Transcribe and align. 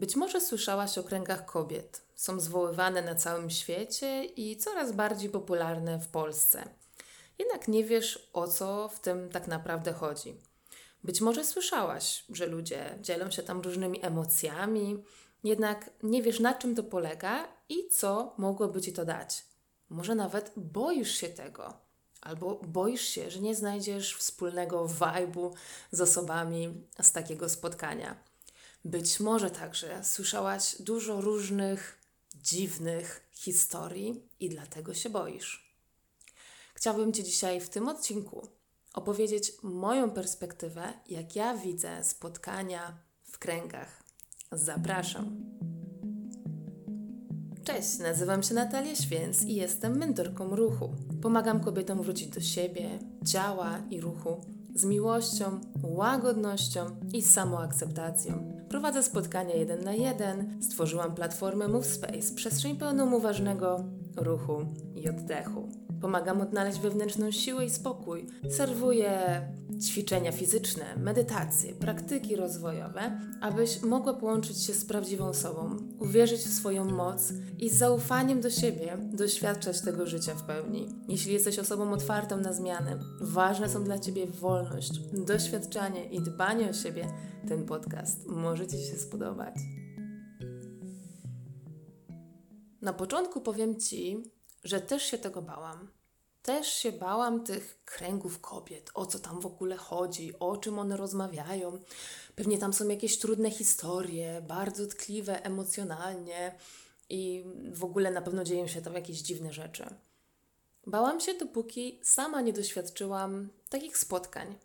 Być 0.00 0.16
może 0.16 0.40
słyszałaś 0.40 0.98
o 0.98 1.02
kręgach 1.02 1.44
kobiet. 1.44 2.02
Są 2.14 2.40
zwoływane 2.40 3.02
na 3.02 3.14
całym 3.14 3.50
świecie 3.50 4.24
i 4.24 4.56
coraz 4.56 4.92
bardziej 4.92 5.30
popularne 5.30 5.98
w 5.98 6.08
Polsce. 6.08 6.68
Jednak 7.38 7.68
nie 7.68 7.84
wiesz, 7.84 8.30
o 8.32 8.48
co 8.48 8.88
w 8.88 9.00
tym 9.00 9.30
tak 9.30 9.46
naprawdę 9.46 9.92
chodzi. 9.92 10.34
Być 11.04 11.20
może 11.20 11.44
słyszałaś, 11.44 12.24
że 12.28 12.46
ludzie 12.46 12.98
dzielą 13.00 13.30
się 13.30 13.42
tam 13.42 13.60
różnymi 13.60 14.04
emocjami, 14.04 15.02
jednak 15.44 15.90
nie 16.02 16.22
wiesz, 16.22 16.40
na 16.40 16.54
czym 16.54 16.74
to 16.74 16.82
polega 16.82 17.48
i 17.68 17.88
co 17.88 18.34
mogłoby 18.38 18.80
ci 18.80 18.92
to 18.92 19.04
dać. 19.04 19.44
Może 19.88 20.14
nawet 20.14 20.52
boisz 20.56 21.12
się 21.12 21.28
tego, 21.28 21.74
albo 22.20 22.54
boisz 22.54 23.02
się, 23.02 23.30
że 23.30 23.40
nie 23.40 23.54
znajdziesz 23.54 24.16
wspólnego 24.16 24.86
vibe'u 24.86 25.52
z 25.90 26.00
osobami 26.00 26.86
z 27.02 27.12
takiego 27.12 27.48
spotkania. 27.48 28.29
Być 28.84 29.20
może 29.20 29.50
także 29.50 30.04
słyszałaś 30.04 30.76
dużo 30.82 31.20
różnych 31.20 31.98
dziwnych 32.34 33.28
historii 33.32 34.22
i 34.40 34.48
dlatego 34.48 34.94
się 34.94 35.10
boisz. 35.10 35.74
Chciałabym 36.74 37.12
Ci 37.12 37.24
dzisiaj 37.24 37.60
w 37.60 37.68
tym 37.68 37.88
odcinku 37.88 38.48
opowiedzieć 38.94 39.52
moją 39.62 40.10
perspektywę, 40.10 40.92
jak 41.08 41.36
ja 41.36 41.56
widzę 41.56 42.04
spotkania 42.04 42.98
w 43.24 43.38
kręgach. 43.38 44.02
Zapraszam. 44.52 45.36
Cześć, 47.64 47.98
nazywam 47.98 48.42
się 48.42 48.54
Natalia 48.54 48.96
Święc 48.96 49.42
i 49.42 49.54
jestem 49.54 49.98
mentorką 49.98 50.56
ruchu. 50.56 50.94
Pomagam 51.22 51.60
kobietom 51.60 52.02
wrócić 52.02 52.28
do 52.28 52.40
siebie, 52.40 52.98
ciała 53.26 53.78
i 53.90 54.00
ruchu 54.00 54.40
z 54.74 54.84
miłością, 54.84 55.60
łagodnością 55.82 56.96
i 57.12 57.22
samoakceptacją. 57.22 58.59
Prowadzę 58.70 59.02
spotkania 59.02 59.54
jeden 59.54 59.84
na 59.84 59.92
jeden, 59.92 60.62
stworzyłam 60.62 61.14
platformę 61.14 61.68
MoveSpace, 61.68 62.34
przestrzeń 62.34 62.76
pełną 62.76 63.14
uważnego 63.14 63.84
ruchu 64.16 64.66
i 64.94 65.08
oddechu. 65.08 65.68
Pomagam 66.00 66.40
odnaleźć 66.40 66.80
wewnętrzną 66.80 67.30
siłę 67.30 67.64
i 67.64 67.70
spokój. 67.70 68.26
Serwuję 68.50 69.42
ćwiczenia 69.82 70.32
fizyczne, 70.32 70.84
medytacje, 70.96 71.74
praktyki 71.74 72.36
rozwojowe, 72.36 73.20
abyś 73.40 73.82
mogła 73.82 74.14
połączyć 74.14 74.62
się 74.62 74.74
z 74.74 74.84
prawdziwą 74.84 75.32
sobą, 75.32 75.76
uwierzyć 75.98 76.40
w 76.40 76.54
swoją 76.54 76.84
moc 76.84 77.32
i 77.58 77.70
z 77.70 77.74
zaufaniem 77.74 78.40
do 78.40 78.50
siebie 78.50 78.98
doświadczać 79.12 79.80
tego 79.80 80.06
życia 80.06 80.34
w 80.34 80.42
pełni. 80.42 80.88
Jeśli 81.08 81.32
jesteś 81.32 81.58
osobą 81.58 81.92
otwartą 81.92 82.36
na 82.36 82.52
zmiany, 82.52 82.98
ważne 83.20 83.68
są 83.68 83.84
dla 83.84 83.98
ciebie 83.98 84.26
wolność, 84.26 84.92
doświadczanie 85.12 86.04
i 86.04 86.20
dbanie 86.20 86.70
o 86.70 86.72
siebie, 86.72 87.12
ten 87.48 87.66
podcast 87.66 88.26
może 88.26 88.66
ci 88.66 88.78
się 88.78 88.96
spodobać. 88.96 89.54
Na 92.82 92.92
początku 92.92 93.40
powiem 93.40 93.80
ci, 93.80 94.22
że 94.64 94.80
też 94.80 95.02
się 95.02 95.18
tego 95.18 95.42
bałam. 95.42 95.90
Też 96.42 96.72
się 96.72 96.92
bałam 96.92 97.44
tych 97.44 97.84
kręgów 97.84 98.40
kobiet, 98.40 98.90
o 98.94 99.06
co 99.06 99.18
tam 99.18 99.40
w 99.40 99.46
ogóle 99.46 99.76
chodzi, 99.76 100.38
o 100.38 100.56
czym 100.56 100.78
one 100.78 100.96
rozmawiają. 100.96 101.78
Pewnie 102.36 102.58
tam 102.58 102.72
są 102.72 102.88
jakieś 102.88 103.18
trudne 103.18 103.50
historie, 103.50 104.42
bardzo 104.48 104.86
tkliwe 104.86 105.44
emocjonalnie 105.44 106.54
i 107.08 107.44
w 107.72 107.84
ogóle 107.84 108.10
na 108.10 108.22
pewno 108.22 108.44
dzieją 108.44 108.66
się 108.66 108.82
tam 108.82 108.94
jakieś 108.94 109.18
dziwne 109.18 109.52
rzeczy. 109.52 109.94
Bałam 110.86 111.20
się, 111.20 111.34
dopóki 111.34 112.00
sama 112.02 112.40
nie 112.40 112.52
doświadczyłam 112.52 113.48
takich 113.68 113.98
spotkań. 113.98 114.58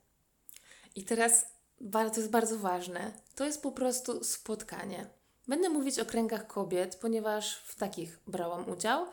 I 0.96 1.04
teraz 1.04 1.46
to 1.92 2.18
jest 2.18 2.30
bardzo 2.30 2.60
ważne. 2.60 3.12
To 3.36 3.46
jest 3.46 3.62
po 3.62 3.72
prostu 3.72 4.24
spotkanie. 4.24 5.10
Będę 5.48 5.70
mówić 5.70 6.00
o 6.00 6.06
kręgach 6.06 6.48
kobiet, 6.48 6.96
ponieważ 6.96 7.56
w 7.56 7.76
takich 7.76 8.20
brałam 8.28 8.70
udział 8.70 9.06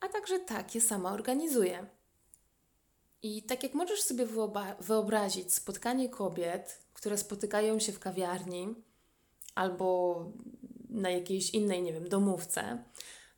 a 0.00 0.08
także 0.08 0.38
takie 0.38 0.80
sama 0.80 1.12
organizuje. 1.12 1.86
I 3.22 3.42
tak 3.42 3.62
jak 3.62 3.74
możesz 3.74 4.02
sobie 4.02 4.26
wyobrazić 4.80 5.54
spotkanie 5.54 6.08
kobiet, 6.08 6.78
które 6.94 7.18
spotykają 7.18 7.78
się 7.78 7.92
w 7.92 7.98
kawiarni 7.98 8.74
albo 9.54 10.24
na 10.88 11.10
jakiejś 11.10 11.50
innej, 11.50 11.82
nie 11.82 11.92
wiem, 11.92 12.08
domówce, 12.08 12.84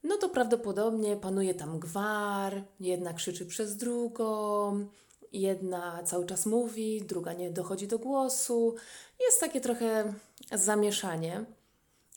no 0.03 0.16
to 0.16 0.28
prawdopodobnie 0.28 1.16
panuje 1.16 1.54
tam 1.54 1.78
gwar, 1.78 2.65
jedna 2.81 3.15
krzyczy 3.15 3.47
przez 3.47 3.77
drugą, 3.77 4.87
jedna 5.32 6.03
cały 6.03 6.27
czas 6.27 6.47
mówi, 6.47 7.03
druga 7.03 7.32
nie 7.32 7.50
dochodzi 7.50 7.87
do 7.87 7.98
głosu. 7.98 8.75
Jest 9.21 9.41
takie 9.41 9.60
trochę 9.60 10.15
zamieszanie. 10.53 11.44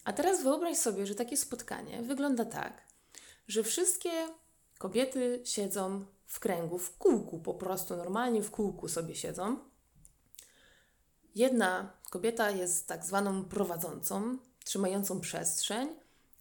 A 0.06 0.14
teraz 0.14 0.44
wyobraź 0.44 0.78
sobie, 0.78 1.06
że 1.06 1.16
takie 1.16 1.38
spotkanie 1.38 2.02
wygląda 2.02 2.46
tak, 2.46 2.81
że 3.48 3.64
wszystkie 3.64 4.12
kobiety 4.78 5.42
siedzą 5.46 6.06
w 6.26 6.40
kręgu, 6.40 6.78
w 6.78 6.98
kółku, 6.98 7.40
po 7.40 7.54
prostu 7.54 7.98
normalnie 7.98 8.42
w 8.42 8.52
kółku 8.52 8.88
sobie 8.88 9.16
siedzą. 9.16 9.58
Jedna 11.36 11.94
kobieta 12.09 12.50
jest 12.52 12.88
tak 12.88 13.06
zwaną 13.06 13.46
prowadzącą, 13.46 14.38
trzymającą 14.64 15.20
przestrzeń, 15.20 15.90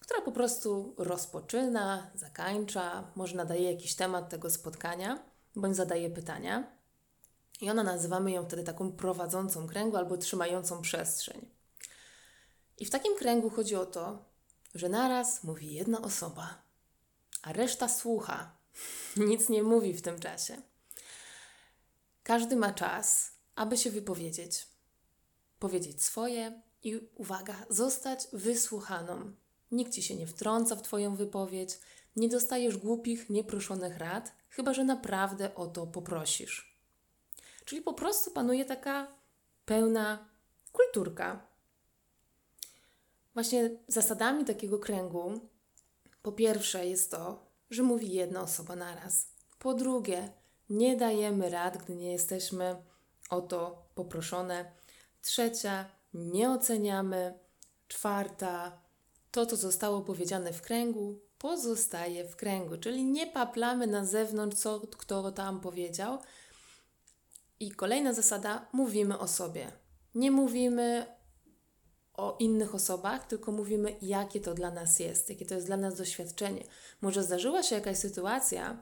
która 0.00 0.20
po 0.20 0.32
prostu 0.32 0.94
rozpoczyna, 0.98 2.10
zakańcza, 2.14 3.10
może 3.14 3.36
nadaje 3.36 3.72
jakiś 3.72 3.94
temat 3.94 4.28
tego 4.28 4.50
spotkania, 4.50 5.22
bądź 5.56 5.76
zadaje 5.76 6.10
pytania. 6.10 6.76
I 7.60 7.70
ona 7.70 7.82
nazywamy 7.82 8.32
ją 8.32 8.44
wtedy 8.44 8.62
taką 8.62 8.92
prowadzącą 8.92 9.66
kręgu 9.66 9.96
albo 9.96 10.16
trzymającą 10.16 10.82
przestrzeń. 10.82 11.48
I 12.78 12.84
w 12.84 12.90
takim 12.90 13.16
kręgu 13.16 13.50
chodzi 13.50 13.76
o 13.76 13.86
to, 13.86 14.24
że 14.74 14.88
naraz 14.88 15.44
mówi 15.44 15.74
jedna 15.74 16.02
osoba, 16.02 16.62
a 17.42 17.52
reszta 17.52 17.88
słucha. 17.88 18.56
Nic 19.16 19.48
nie 19.48 19.62
mówi 19.62 19.94
w 19.94 20.02
tym 20.02 20.20
czasie. 20.20 20.62
Każdy 22.22 22.56
ma 22.56 22.72
czas, 22.72 23.32
aby 23.54 23.76
się 23.76 23.90
wypowiedzieć, 23.90 24.66
powiedzieć 25.58 26.04
swoje 26.04 26.62
i 26.82 27.00
uwaga, 27.14 27.66
zostać 27.68 28.28
wysłuchaną. 28.32 29.32
Nikt 29.70 29.92
ci 29.92 30.02
się 30.02 30.16
nie 30.16 30.26
wtrąca 30.26 30.76
w 30.76 30.82
Twoją 30.82 31.16
wypowiedź, 31.16 31.78
nie 32.16 32.28
dostajesz 32.28 32.76
głupich, 32.76 33.30
nieproszonych 33.30 33.98
rad, 33.98 34.32
chyba 34.50 34.74
że 34.74 34.84
naprawdę 34.84 35.54
o 35.54 35.66
to 35.66 35.86
poprosisz. 35.86 36.78
Czyli 37.64 37.82
po 37.82 37.92
prostu 37.92 38.30
panuje 38.30 38.64
taka 38.64 39.14
pełna 39.64 40.28
kulturka. 40.72 41.46
Właśnie 43.34 43.70
zasadami 43.88 44.44
takiego 44.44 44.78
kręgu 44.78 45.51
po 46.22 46.32
pierwsze 46.32 46.86
jest 46.86 47.10
to, 47.10 47.46
że 47.70 47.82
mówi 47.82 48.12
jedna 48.12 48.42
osoba 48.42 48.76
naraz. 48.76 49.26
Po 49.58 49.74
drugie, 49.74 50.32
nie 50.70 50.96
dajemy 50.96 51.50
rad, 51.50 51.76
gdy 51.76 51.96
nie 51.96 52.12
jesteśmy 52.12 52.76
o 53.30 53.40
to 53.40 53.86
poproszone. 53.94 54.72
Trzecia, 55.22 55.84
nie 56.14 56.50
oceniamy. 56.50 57.38
Czwarta, 57.88 58.80
to, 59.30 59.46
co 59.46 59.56
zostało 59.56 60.00
powiedziane 60.00 60.52
w 60.52 60.62
kręgu, 60.62 61.20
pozostaje 61.38 62.28
w 62.28 62.36
kręgu, 62.36 62.76
czyli 62.76 63.04
nie 63.04 63.26
paplamy 63.26 63.86
na 63.86 64.04
zewnątrz, 64.04 64.56
co 64.56 64.80
kto 64.80 65.32
tam 65.32 65.60
powiedział. 65.60 66.18
I 67.60 67.70
kolejna 67.70 68.12
zasada, 68.12 68.68
mówimy 68.72 69.18
o 69.18 69.28
sobie. 69.28 69.72
Nie 70.14 70.30
mówimy 70.30 71.06
o 72.22 72.36
innych 72.38 72.74
osobach, 72.74 73.26
tylko 73.26 73.52
mówimy, 73.52 73.96
jakie 74.02 74.40
to 74.40 74.54
dla 74.54 74.70
nas 74.70 74.98
jest, 74.98 75.28
jakie 75.28 75.46
to 75.46 75.54
jest 75.54 75.66
dla 75.66 75.76
nas 75.76 75.94
doświadczenie. 75.94 76.64
Może 77.00 77.22
zdarzyła 77.22 77.62
się 77.62 77.74
jakaś 77.74 77.98
sytuacja, 77.98 78.76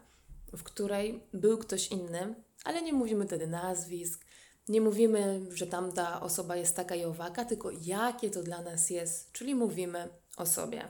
w 0.53 0.63
której 0.63 1.23
był 1.33 1.59
ktoś 1.59 1.89
inny, 1.89 2.35
ale 2.65 2.83
nie 2.83 2.93
mówimy 2.93 3.27
wtedy 3.27 3.47
nazwisk, 3.47 4.25
nie 4.69 4.81
mówimy, 4.81 5.41
że 5.51 5.67
tamta 5.67 6.21
osoba 6.21 6.57
jest 6.57 6.77
taka 6.77 6.95
i 6.95 7.05
owaka, 7.05 7.45
tylko 7.45 7.71
jakie 7.71 8.31
to 8.31 8.43
dla 8.43 8.63
nas 8.63 8.91
jest, 8.91 9.33
czyli 9.33 9.55
mówimy 9.55 10.09
o 10.37 10.47
sobie. 10.47 10.89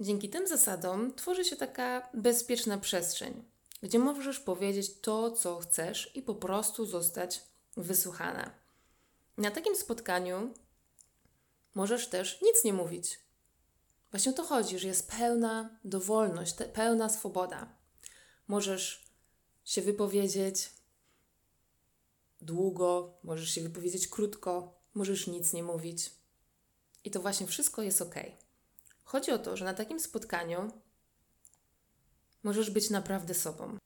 Dzięki 0.00 0.28
tym 0.28 0.46
zasadom 0.46 1.14
tworzy 1.14 1.44
się 1.44 1.56
taka 1.56 2.08
bezpieczna 2.14 2.78
przestrzeń, 2.78 3.44
gdzie 3.82 3.98
możesz 3.98 4.40
powiedzieć 4.40 5.00
to, 5.00 5.30
co 5.30 5.58
chcesz 5.58 6.16
i 6.16 6.22
po 6.22 6.34
prostu 6.34 6.86
zostać 6.86 7.42
wysłuchana. 7.76 8.50
Na 9.38 9.50
takim 9.50 9.76
spotkaniu 9.76 10.54
Możesz 11.74 12.08
też 12.08 12.42
nic 12.42 12.64
nie 12.64 12.72
mówić. 12.72 13.20
Właśnie 14.10 14.32
o 14.32 14.34
to 14.34 14.44
chodzi, 14.44 14.78
że 14.78 14.88
jest 14.88 15.10
pełna 15.10 15.78
dowolność, 15.84 16.54
pełna 16.72 17.08
swoboda. 17.08 17.76
Możesz 18.48 19.04
się 19.64 19.82
wypowiedzieć 19.82 20.70
długo, 22.40 23.18
możesz 23.22 23.50
się 23.50 23.60
wypowiedzieć 23.60 24.08
krótko, 24.08 24.80
możesz 24.94 25.26
nic 25.26 25.52
nie 25.52 25.62
mówić. 25.62 26.10
I 27.04 27.10
to 27.10 27.20
właśnie 27.20 27.46
wszystko 27.46 27.82
jest 27.82 28.02
ok. 28.02 28.14
Chodzi 29.04 29.30
o 29.30 29.38
to, 29.38 29.56
że 29.56 29.64
na 29.64 29.74
takim 29.74 30.00
spotkaniu 30.00 30.72
możesz 32.42 32.70
być 32.70 32.90
naprawdę 32.90 33.34
sobą. 33.34 33.78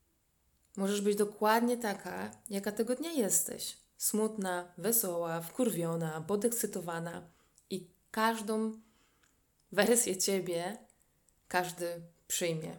Możesz 0.76 1.00
być 1.00 1.16
dokładnie 1.16 1.76
taka, 1.76 2.30
jaka 2.50 2.72
tego 2.72 2.94
dnia 2.94 3.12
jesteś. 3.12 3.76
Smutna, 3.96 4.72
wesoła, 4.78 5.40
wkurwiona, 5.40 6.20
podekscytowana 6.20 7.37
każdą 8.10 8.80
wersję 9.72 10.16
ciebie 10.16 10.78
każdy 11.48 12.02
przyjmie. 12.28 12.76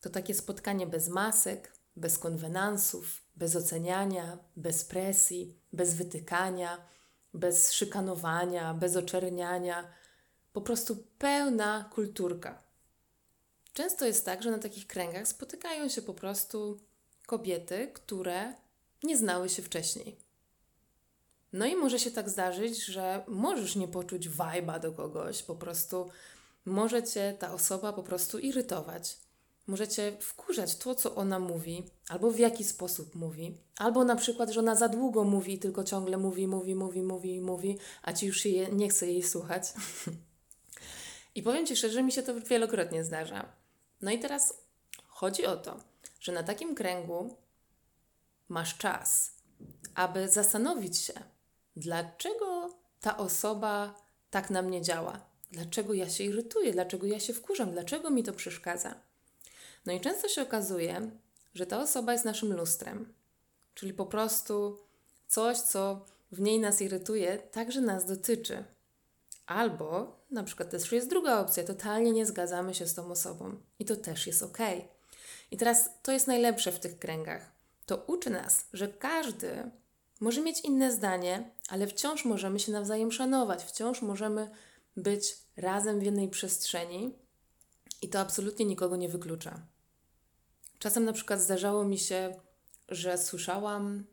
To 0.00 0.10
takie 0.10 0.34
spotkanie 0.34 0.86
bez 0.86 1.08
masek, 1.08 1.72
bez 1.96 2.18
konwenansów, 2.18 3.22
bez 3.36 3.56
oceniania, 3.56 4.38
bez 4.56 4.84
presji, 4.84 5.58
bez 5.72 5.94
wytykania, 5.94 6.86
bez 7.34 7.72
szykanowania, 7.72 8.74
bez 8.74 8.96
oczerniania, 8.96 9.92
po 10.52 10.60
prostu 10.60 10.96
pełna 11.18 11.90
kulturka. 11.94 12.62
Często 13.72 14.06
jest 14.06 14.24
tak, 14.24 14.42
że 14.42 14.50
na 14.50 14.58
takich 14.58 14.86
kręgach 14.86 15.28
spotykają 15.28 15.88
się 15.88 16.02
po 16.02 16.14
prostu 16.14 16.80
kobiety, 17.26 17.90
które 17.94 18.54
nie 19.02 19.16
znały 19.16 19.48
się 19.48 19.62
wcześniej. 19.62 20.23
No 21.54 21.66
i 21.66 21.76
może 21.76 21.98
się 21.98 22.10
tak 22.10 22.30
zdarzyć, 22.30 22.84
że 22.84 23.24
możesz 23.28 23.76
nie 23.76 23.88
poczuć 23.88 24.28
wajba 24.28 24.78
do 24.78 24.92
kogoś, 24.92 25.42
po 25.42 25.54
prostu 25.54 26.10
może 26.64 27.02
cię 27.02 27.36
ta 27.38 27.52
osoba 27.52 27.92
po 27.92 28.02
prostu 28.02 28.38
irytować. 28.38 29.16
Możecie 29.66 30.16
wkurzać 30.20 30.76
to, 30.76 30.94
co 30.94 31.14
ona 31.14 31.38
mówi, 31.38 31.90
albo 32.08 32.30
w 32.30 32.38
jaki 32.38 32.64
sposób 32.64 33.14
mówi, 33.14 33.58
albo 33.78 34.04
na 34.04 34.16
przykład, 34.16 34.50
że 34.50 34.60
ona 34.60 34.74
za 34.74 34.88
długo 34.88 35.24
mówi, 35.24 35.58
tylko 35.58 35.84
ciągle 35.84 36.16
mówi, 36.16 36.46
mówi, 36.46 36.74
mówi, 36.74 37.02
mówi, 37.02 37.40
mówi, 37.40 37.78
a 38.02 38.12
ci 38.12 38.26
już 38.26 38.44
je, 38.44 38.68
nie 38.68 38.88
chce 38.88 39.06
jej 39.06 39.22
słuchać. 39.22 39.72
I 41.34 41.42
powiem 41.42 41.66
ci 41.66 41.76
szczerze, 41.76 42.02
mi 42.02 42.12
się 42.12 42.22
to 42.22 42.40
wielokrotnie 42.40 43.04
zdarza. 43.04 43.52
No 44.02 44.10
i 44.10 44.18
teraz 44.18 44.54
chodzi 45.06 45.46
o 45.46 45.56
to, 45.56 45.76
że 46.20 46.32
na 46.32 46.42
takim 46.42 46.74
kręgu 46.74 47.36
masz 48.48 48.78
czas, 48.78 49.34
aby 49.94 50.28
zastanowić 50.28 50.98
się, 50.98 51.33
dlaczego 51.76 52.74
ta 53.00 53.16
osoba 53.16 53.94
tak 54.30 54.50
na 54.50 54.62
mnie 54.62 54.82
działa, 54.82 55.20
dlaczego 55.50 55.94
ja 55.94 56.10
się 56.10 56.24
irytuję, 56.24 56.72
dlaczego 56.72 57.06
ja 57.06 57.20
się 57.20 57.34
wkurzam, 57.34 57.72
dlaczego 57.72 58.10
mi 58.10 58.22
to 58.22 58.32
przeszkadza. 58.32 58.94
No 59.86 59.92
i 59.92 60.00
często 60.00 60.28
się 60.28 60.42
okazuje, 60.42 61.10
że 61.54 61.66
ta 61.66 61.82
osoba 61.82 62.12
jest 62.12 62.24
naszym 62.24 62.52
lustrem, 62.52 63.14
czyli 63.74 63.94
po 63.94 64.06
prostu 64.06 64.78
coś, 65.28 65.58
co 65.58 66.06
w 66.32 66.40
niej 66.40 66.60
nas 66.60 66.82
irytuje, 66.82 67.38
także 67.38 67.80
nas 67.80 68.06
dotyczy. 68.06 68.64
Albo 69.46 70.20
na 70.30 70.44
przykład 70.44 70.70
też 70.70 70.92
jest 70.92 71.10
druga 71.10 71.40
opcja, 71.40 71.64
totalnie 71.64 72.12
nie 72.12 72.26
zgadzamy 72.26 72.74
się 72.74 72.86
z 72.86 72.94
tą 72.94 73.10
osobą 73.10 73.56
i 73.78 73.84
to 73.84 73.96
też 73.96 74.26
jest 74.26 74.42
ok. 74.42 74.58
I 75.50 75.56
teraz 75.56 75.90
to 76.02 76.12
jest 76.12 76.26
najlepsze 76.26 76.72
w 76.72 76.80
tych 76.80 76.98
kręgach. 76.98 77.52
To 77.86 78.04
uczy 78.06 78.30
nas, 78.30 78.66
że 78.72 78.88
każdy 78.88 79.70
może 80.20 80.40
mieć 80.40 80.60
inne 80.60 80.92
zdanie, 80.92 81.50
ale 81.68 81.86
wciąż 81.86 82.24
możemy 82.24 82.60
się 82.60 82.72
nawzajem 82.72 83.12
szanować, 83.12 83.64
wciąż 83.64 84.02
możemy 84.02 84.50
być 84.96 85.36
razem 85.56 86.00
w 86.00 86.02
jednej 86.02 86.28
przestrzeni 86.28 87.14
i 88.02 88.08
to 88.08 88.20
absolutnie 88.20 88.64
nikogo 88.66 88.96
nie 88.96 89.08
wyklucza. 89.08 89.66
Czasem 90.78 91.04
na 91.04 91.12
przykład 91.12 91.40
zdarzało 91.40 91.84
mi 91.84 91.98
się, 91.98 92.40
że 92.88 93.18
słyszałam, 93.18 94.04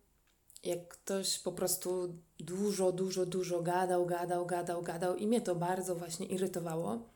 jak 0.63 0.87
ktoś 0.87 1.39
po 1.39 1.51
prostu 1.51 2.15
dużo, 2.39 2.91
dużo, 2.91 3.25
dużo 3.25 3.61
gadał, 3.61 4.05
gadał, 4.05 4.45
gadał, 4.45 4.81
gadał 4.81 5.15
i 5.15 5.27
mnie 5.27 5.41
to 5.41 5.55
bardzo 5.55 5.95
właśnie 5.95 6.25
irytowało. 6.25 7.09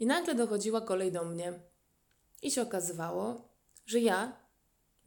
I 0.00 0.06
nagle 0.06 0.34
dochodziła 0.34 0.80
kolej 0.80 1.12
do 1.12 1.24
mnie 1.24 1.60
i 2.42 2.50
się 2.50 2.62
okazywało, 2.62 3.48
że 3.86 4.00
ja 4.00 4.36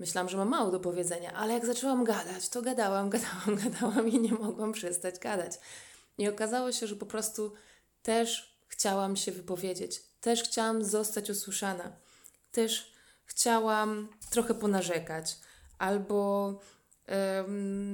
myślałam, 0.01 0.30
że 0.30 0.38
mam 0.38 0.50
mało 0.50 0.71
do 0.71 0.80
powiedzenia, 0.80 1.33
ale 1.33 1.53
jak 1.53 1.65
zaczęłam 1.65 2.03
gadać, 2.03 2.50
to 2.50 2.62
gadałam, 2.62 3.09
gadałam, 3.15 3.56
gadałam 3.56 4.07
i 4.07 4.19
nie 4.19 4.33
mogłam 4.33 4.71
przestać 4.71 5.19
gadać. 5.19 5.59
I 6.18 6.27
okazało 6.27 6.71
się, 6.71 6.88
że 6.88 6.95
po 6.95 7.06
prostu 7.06 7.53
też 8.03 8.57
chciałam 8.68 9.15
się 9.15 9.31
wypowiedzieć, 9.31 10.03
też 10.21 10.44
chciałam 10.44 10.83
zostać 10.86 11.30
usłyszana, 11.30 11.92
też 12.51 12.94
chciałam 13.25 14.09
trochę 14.30 14.53
ponarzekać, 14.53 15.38
albo 15.77 16.59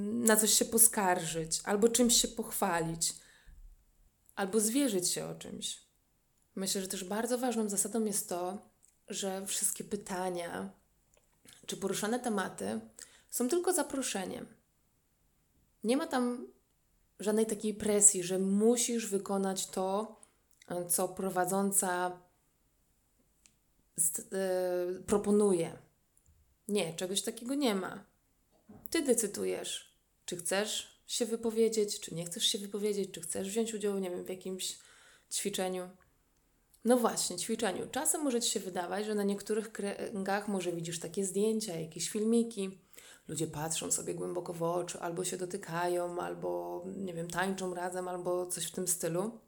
na 0.04 0.36
coś 0.36 0.54
się 0.54 0.66
poskarżyć, 0.66 1.62
albo 1.64 1.90
czymś 1.90 2.22
się 2.22 2.28
pochwalić, 2.28 3.14
albo 4.36 4.60
zwierzyć 4.60 5.10
się 5.10 5.26
o 5.26 5.36
czymś. 5.36 5.82
Myślę, 6.56 6.82
że 6.82 6.88
też 6.88 7.04
bardzo 7.04 7.38
ważną 7.38 7.70
zasadą 7.70 8.06
jest 8.06 8.30
to, 8.30 8.70
że 9.08 9.46
wszystkie 9.46 9.84
pytania 9.84 10.77
czy 11.68 11.78
poruszane 11.78 12.20
tematy 12.20 12.80
są 13.30 13.50
tylko 13.50 13.74
zaproszeniem. 13.74 14.46
Nie 15.84 15.98
ma 15.98 16.08
tam 16.08 16.48
żadnej 17.20 17.46
takiej 17.46 17.74
presji, 17.74 18.24
że 18.24 18.40
musisz 18.40 19.08
wykonać 19.08 19.68
to, 19.68 20.20
co 20.90 21.08
prowadząca 21.08 22.22
yy, 23.98 25.04
proponuje. 25.06 25.78
Nie, 26.68 26.94
czegoś 26.94 27.22
takiego 27.22 27.56
nie 27.56 27.76
ma. 27.76 28.04
Ty 28.90 29.02
decydujesz, 29.02 29.98
czy 30.26 30.38
chcesz 30.38 31.02
się 31.08 31.26
wypowiedzieć, 31.26 32.00
czy 32.00 32.16
nie 32.16 32.26
chcesz 32.26 32.44
się 32.44 32.58
wypowiedzieć, 32.58 33.12
czy 33.12 33.22
chcesz 33.22 33.50
wziąć 33.50 33.74
udział, 33.74 34.00
nie 34.00 34.10
wiem, 34.10 34.26
w 34.26 34.30
jakimś 34.30 34.78
ćwiczeniu. 35.32 35.90
No 36.88 36.98
właśnie, 36.98 37.38
ćwiczeniu. 37.38 37.88
Czasem 37.92 38.24
może 38.24 38.42
Ci 38.42 38.52
się 38.52 38.60
wydawać, 38.60 39.06
że 39.06 39.16
na 39.16 39.24
niektórych 39.24 39.72
kręgach 39.72 40.48
może 40.48 40.72
widzisz 40.72 41.00
takie 41.00 41.26
zdjęcia, 41.26 41.80
jakieś 41.80 42.10
filmiki. 42.10 42.80
Ludzie 43.28 43.48
patrzą 43.48 43.92
sobie 43.92 44.16
głęboko 44.16 44.54
w 44.54 44.64
oczy, 44.64 45.00
albo 45.00 45.24
się 45.24 45.38
dotykają, 45.38 46.22
albo, 46.22 46.84
nie 46.98 47.14
wiem, 47.14 47.30
tańczą 47.30 47.74
razem, 47.74 48.08
albo 48.08 48.46
coś 48.46 48.66
w 48.66 48.72
tym 48.72 48.88
stylu. 48.88 49.40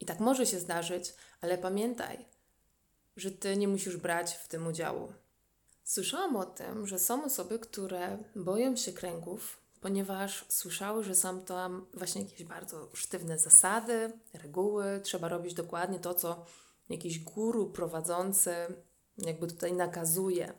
I 0.00 0.06
tak 0.06 0.20
może 0.20 0.46
się 0.46 0.58
zdarzyć, 0.58 1.14
ale 1.40 1.58
pamiętaj, 1.58 2.24
że 3.16 3.30
Ty 3.30 3.56
nie 3.56 3.68
musisz 3.68 3.96
brać 3.96 4.34
w 4.34 4.48
tym 4.48 4.66
udziału. 4.66 5.12
Słyszałam 5.84 6.36
o 6.36 6.44
tym, 6.44 6.86
że 6.86 6.98
są 6.98 7.24
osoby, 7.24 7.58
które 7.58 8.18
boją 8.36 8.76
się 8.76 8.92
kręgów, 8.92 9.63
ponieważ 9.84 10.44
słyszały, 10.48 11.04
że 11.04 11.14
są 11.14 11.40
tam 11.40 11.86
właśnie 11.94 12.22
jakieś 12.22 12.44
bardzo 12.44 12.90
sztywne 12.94 13.38
zasady, 13.38 14.12
reguły, 14.32 15.00
trzeba 15.02 15.28
robić 15.28 15.54
dokładnie 15.54 15.98
to, 15.98 16.14
co 16.14 16.46
jakiś 16.88 17.18
guru 17.18 17.70
prowadzący 17.70 18.54
jakby 19.18 19.46
tutaj 19.46 19.72
nakazuje. 19.72 20.52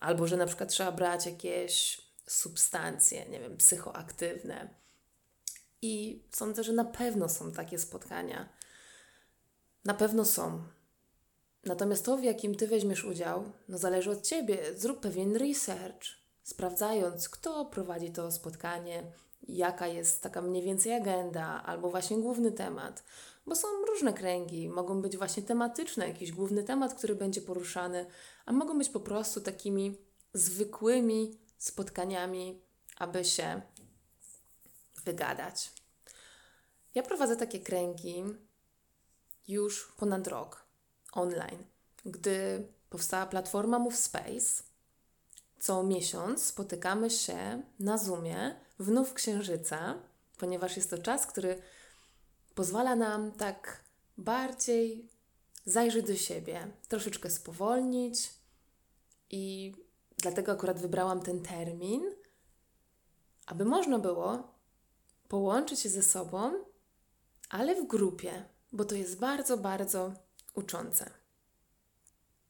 Albo 0.00 0.26
że 0.26 0.36
na 0.36 0.46
przykład 0.46 0.68
trzeba 0.68 0.92
brać 0.92 1.26
jakieś 1.26 2.00
substancje, 2.26 3.28
nie 3.28 3.40
wiem, 3.40 3.56
psychoaktywne. 3.56 4.74
I 5.82 6.24
sądzę, 6.30 6.64
że 6.64 6.72
na 6.72 6.84
pewno 6.84 7.28
są 7.28 7.52
takie 7.52 7.78
spotkania. 7.78 8.48
Na 9.84 9.94
pewno 9.94 10.24
są. 10.24 10.62
Natomiast 11.64 12.04
to, 12.04 12.16
w 12.16 12.24
jakim 12.24 12.54
ty 12.54 12.66
weźmiesz 12.66 13.04
udział, 13.04 13.52
no 13.68 13.78
zależy 13.78 14.10
od 14.10 14.22
ciebie. 14.22 14.58
Zrób 14.76 15.00
pewien 15.00 15.36
research, 15.36 16.25
sprawdzając, 16.46 17.28
kto 17.28 17.64
prowadzi 17.64 18.10
to 18.10 18.32
spotkanie, 18.32 19.02
jaka 19.48 19.86
jest 19.86 20.22
taka 20.22 20.42
mniej 20.42 20.62
więcej 20.62 20.94
agenda, 20.94 21.62
albo 21.62 21.90
właśnie 21.90 22.18
główny 22.18 22.52
temat. 22.52 23.02
Bo 23.46 23.56
są 23.56 23.68
różne 23.88 24.12
kręgi, 24.12 24.68
mogą 24.68 25.02
być 25.02 25.16
właśnie 25.16 25.42
tematyczne, 25.42 26.08
jakiś 26.08 26.32
główny 26.32 26.62
temat, 26.62 26.94
który 26.94 27.14
będzie 27.14 27.40
poruszany, 27.40 28.06
a 28.46 28.52
mogą 28.52 28.78
być 28.78 28.88
po 28.88 29.00
prostu 29.00 29.40
takimi 29.40 29.98
zwykłymi 30.34 31.38
spotkaniami, 31.58 32.60
aby 32.96 33.24
się 33.24 33.62
wygadać. 35.04 35.72
Ja 36.94 37.02
prowadzę 37.02 37.36
takie 37.36 37.60
kręgi 37.60 38.24
już 39.48 39.92
ponad 39.96 40.26
rok 40.26 40.64
online. 41.12 41.64
Gdy 42.04 42.66
powstała 42.90 43.26
platforma 43.26 43.78
Move 43.78 43.96
Space, 43.96 44.62
co 45.66 45.82
miesiąc 45.82 46.44
spotykamy 46.44 47.10
się 47.10 47.62
na 47.78 47.98
Zoomie 47.98 48.56
w 48.78 49.14
Księżyca, 49.14 49.94
ponieważ 50.38 50.76
jest 50.76 50.90
to 50.90 50.98
czas, 50.98 51.26
który 51.26 51.62
pozwala 52.54 52.96
nam 52.96 53.32
tak 53.32 53.84
bardziej 54.18 55.08
zajrzeć 55.64 56.06
do 56.06 56.16
siebie, 56.16 56.70
troszeczkę 56.88 57.30
spowolnić 57.30 58.30
i 59.30 59.74
dlatego 60.18 60.52
akurat 60.52 60.80
wybrałam 60.80 61.20
ten 61.20 61.42
termin, 61.42 62.02
aby 63.46 63.64
można 63.64 63.98
było 63.98 64.54
połączyć 65.28 65.80
się 65.80 65.88
ze 65.88 66.02
sobą, 66.02 66.52
ale 67.48 67.74
w 67.74 67.86
grupie, 67.86 68.44
bo 68.72 68.84
to 68.84 68.94
jest 68.94 69.18
bardzo, 69.18 69.56
bardzo 69.56 70.12
uczące. 70.54 71.10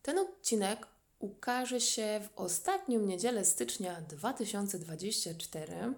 Ten 0.03 0.19
odcinek 0.19 0.96
ukaże 1.27 1.81
się 1.81 2.21
w 2.25 2.39
ostatnią 2.39 3.01
niedzielę 3.01 3.45
stycznia 3.45 4.01
2024, 4.01 5.95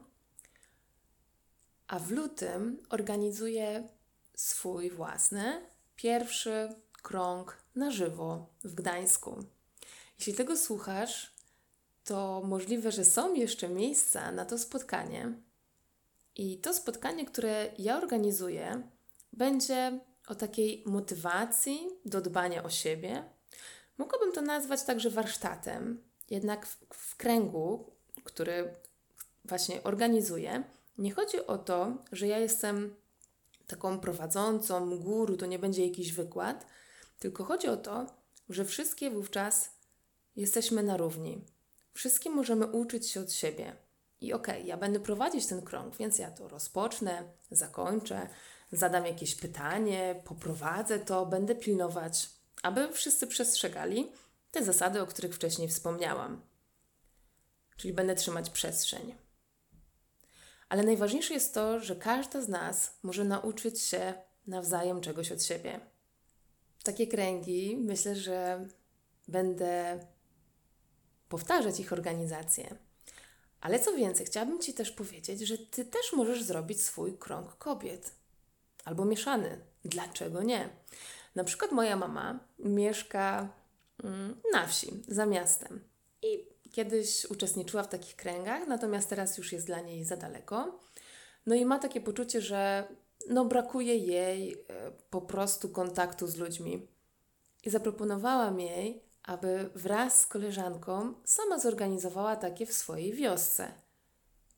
a 1.86 1.98
w 1.98 2.10
lutym 2.10 2.82
organizuję 2.90 3.88
swój 4.34 4.90
własny 4.90 5.66
pierwszy 5.96 6.68
krąg 7.02 7.56
na 7.74 7.90
żywo 7.90 8.46
w 8.64 8.74
Gdańsku. 8.74 9.44
Jeśli 10.18 10.34
tego 10.34 10.56
słuchasz, 10.56 11.34
to 12.04 12.42
możliwe, 12.44 12.92
że 12.92 13.04
są 13.04 13.34
jeszcze 13.34 13.68
miejsca 13.68 14.32
na 14.32 14.44
to 14.44 14.58
spotkanie. 14.58 15.32
I 16.36 16.58
to 16.58 16.74
spotkanie, 16.74 17.26
które 17.26 17.70
ja 17.78 17.96
organizuję, 17.96 18.82
będzie 19.32 20.00
o 20.28 20.34
takiej 20.34 20.82
motywacji 20.86 21.88
do 22.04 22.20
dbania 22.20 22.62
o 22.62 22.70
siebie. 22.70 23.24
Mogłabym 23.98 24.32
to 24.32 24.40
nazwać 24.42 24.82
także 24.82 25.10
warsztatem, 25.10 26.02
jednak 26.30 26.66
w, 26.66 26.78
w 26.90 27.16
kręgu, 27.16 27.90
który 28.24 28.74
właśnie 29.44 29.82
organizuję, 29.82 30.64
nie 30.98 31.12
chodzi 31.12 31.46
o 31.46 31.58
to, 31.58 31.98
że 32.12 32.26
ja 32.26 32.38
jestem 32.38 32.94
taką 33.66 34.00
prowadzącą, 34.00 34.98
guru, 34.98 35.36
to 35.36 35.46
nie 35.46 35.58
będzie 35.58 35.86
jakiś 35.86 36.12
wykład, 36.12 36.66
tylko 37.18 37.44
chodzi 37.44 37.68
o 37.68 37.76
to, 37.76 38.06
że 38.48 38.64
wszystkie 38.64 39.10
wówczas 39.10 39.70
jesteśmy 40.36 40.82
na 40.82 40.96
równi. 40.96 41.44
Wszystkie 41.94 42.30
możemy 42.30 42.66
uczyć 42.66 43.10
się 43.10 43.20
od 43.20 43.32
siebie. 43.32 43.76
I 44.20 44.32
okej, 44.32 44.54
okay, 44.54 44.68
ja 44.68 44.76
będę 44.76 45.00
prowadzić 45.00 45.46
ten 45.46 45.62
krąg, 45.62 45.96
więc 45.96 46.18
ja 46.18 46.30
to 46.30 46.48
rozpocznę, 46.48 47.24
zakończę, 47.50 48.28
zadam 48.72 49.06
jakieś 49.06 49.34
pytanie, 49.34 50.22
poprowadzę 50.24 50.98
to, 50.98 51.26
będę 51.26 51.54
pilnować, 51.54 52.30
aby 52.62 52.92
wszyscy 52.92 53.26
przestrzegali 53.26 54.12
te 54.50 54.64
zasady, 54.64 55.02
o 55.02 55.06
których 55.06 55.34
wcześniej 55.34 55.68
wspomniałam. 55.68 56.42
Czyli 57.76 57.94
będę 57.94 58.14
trzymać 58.14 58.50
przestrzeń. 58.50 59.14
Ale 60.68 60.82
najważniejsze 60.82 61.34
jest 61.34 61.54
to, 61.54 61.80
że 61.80 61.96
każda 61.96 62.40
z 62.40 62.48
nas 62.48 62.98
może 63.02 63.24
nauczyć 63.24 63.80
się 63.82 64.14
nawzajem 64.46 65.00
czegoś 65.00 65.32
od 65.32 65.42
siebie. 65.42 65.80
Takie 66.82 67.06
kręgi 67.06 67.76
myślę, 67.80 68.16
że 68.16 68.68
będę 69.28 70.00
powtarzać 71.28 71.80
ich 71.80 71.92
organizację. 71.92 72.76
Ale 73.60 73.80
co 73.80 73.94
więcej, 73.94 74.26
chciałabym 74.26 74.60
Ci 74.60 74.74
też 74.74 74.90
powiedzieć, 74.90 75.40
że 75.40 75.58
Ty 75.58 75.84
też 75.84 76.12
możesz 76.12 76.42
zrobić 76.42 76.82
swój 76.82 77.18
krąg 77.18 77.56
kobiet. 77.58 78.14
Albo 78.84 79.04
mieszany. 79.04 79.60
Dlaczego 79.84 80.42
nie? 80.42 80.68
Na 81.38 81.44
przykład 81.44 81.72
moja 81.72 81.96
mama 81.96 82.38
mieszka 82.58 83.48
mm, 84.04 84.40
na 84.52 84.66
wsi, 84.66 85.02
za 85.08 85.26
miastem. 85.26 85.80
I 86.22 86.46
kiedyś 86.72 87.24
uczestniczyła 87.24 87.82
w 87.82 87.88
takich 87.88 88.16
kręgach, 88.16 88.66
natomiast 88.66 89.08
teraz 89.08 89.38
już 89.38 89.52
jest 89.52 89.66
dla 89.66 89.80
niej 89.80 90.04
za 90.04 90.16
daleko. 90.16 90.78
No 91.46 91.54
i 91.54 91.64
ma 91.64 91.78
takie 91.78 92.00
poczucie, 92.00 92.40
że 92.40 92.88
no 93.30 93.44
brakuje 93.44 93.96
jej 93.96 94.52
e, 94.52 94.90
po 95.10 95.20
prostu 95.20 95.68
kontaktu 95.68 96.26
z 96.26 96.36
ludźmi. 96.36 96.86
I 97.64 97.70
zaproponowałam 97.70 98.60
jej, 98.60 99.02
aby 99.22 99.70
wraz 99.74 100.20
z 100.20 100.26
koleżanką 100.26 101.14
sama 101.24 101.58
zorganizowała 101.58 102.36
takie 102.36 102.66
w 102.66 102.72
swojej 102.72 103.12
wiosce. 103.12 103.72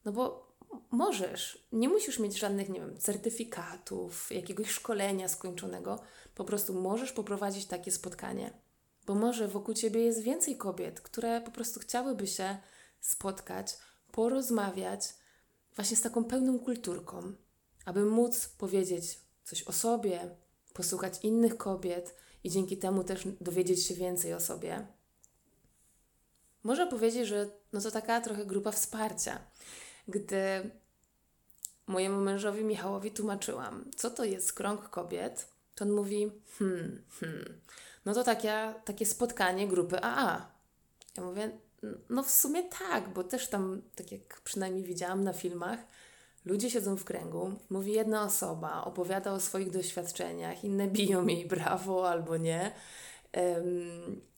No 0.05 0.13
bo 0.13 0.50
możesz, 0.91 1.67
nie 1.73 1.89
musisz 1.89 2.19
mieć 2.19 2.39
żadnych, 2.39 2.69
nie 2.69 2.81
wiem, 2.81 2.99
certyfikatów, 2.99 4.33
jakiegoś 4.33 4.71
szkolenia 4.71 5.29
skończonego, 5.29 6.03
po 6.35 6.45
prostu 6.45 6.75
możesz 6.75 7.13
poprowadzić 7.13 7.67
takie 7.67 7.93
spotkanie. 7.93 8.53
Bo 9.07 9.15
może 9.15 9.49
wokół 9.49 9.75
ciebie 9.75 10.01
jest 10.01 10.23
więcej 10.23 10.57
kobiet, 10.57 11.01
które 11.01 11.41
po 11.41 11.51
prostu 11.51 11.81
chciałyby 11.81 12.27
się 12.27 12.57
spotkać, 13.01 13.79
porozmawiać 14.13 15.15
właśnie 15.77 15.97
z 15.97 16.03
taką 16.03 16.25
pełną 16.25 16.59
kulturką, 16.59 17.33
aby 17.85 18.05
móc 18.05 18.49
powiedzieć 18.49 19.21
coś 19.45 19.63
o 19.63 19.73
sobie, 19.73 20.37
posłuchać 20.73 21.15
innych 21.23 21.57
kobiet 21.57 22.15
i 22.45 22.51
dzięki 22.51 22.77
temu 22.77 23.05
też 23.05 23.29
dowiedzieć 23.41 23.87
się 23.87 23.95
więcej 23.95 24.35
o 24.35 24.41
sobie. 24.41 24.87
Można 26.63 26.87
powiedzieć, 26.87 27.29
że 27.29 27.51
no 27.73 27.81
to 27.81 27.91
taka 27.91 28.21
trochę 28.21 28.47
grupa 28.47 28.71
wsparcia. 28.73 29.39
Gdy 30.09 30.71
mojemu 31.87 32.21
mężowi 32.21 32.65
Michałowi 32.65 33.11
tłumaczyłam, 33.11 33.91
co 33.97 34.11
to 34.11 34.25
jest 34.25 34.53
krąg 34.53 34.89
kobiet, 34.89 35.49
to 35.75 35.85
on 35.85 35.93
mówi, 35.93 36.33
hmm, 36.59 37.03
hmm, 37.21 37.61
no 38.05 38.15
to 38.15 38.25
takie, 38.25 38.75
takie 38.85 39.07
spotkanie 39.07 39.69
grupy 39.69 40.03
AA. 40.03 40.47
Ja 41.17 41.23
mówię, 41.23 41.51
no 42.11 42.23
w 42.23 42.31
sumie 42.31 42.63
tak, 42.63 43.09
bo 43.09 43.25
też 43.25 43.49
tam, 43.49 43.83
tak 43.95 44.13
jak 44.13 44.41
przynajmniej 44.41 44.85
widziałam 44.85 45.25
na 45.25 45.33
filmach, 45.33 45.79
ludzie 46.45 46.71
siedzą 46.71 46.97
w 46.97 47.05
kręgu, 47.05 47.53
mówi 47.71 47.93
jedna 47.93 48.25
osoba, 48.25 48.85
opowiada 48.85 49.33
o 49.33 49.41
swoich 49.41 49.71
doświadczeniach, 49.71 50.65
inne 50.65 50.89
biją 50.89 51.27
jej 51.27 51.47
brawo 51.47 52.11
albo 52.11 52.37
nie. 52.37 52.73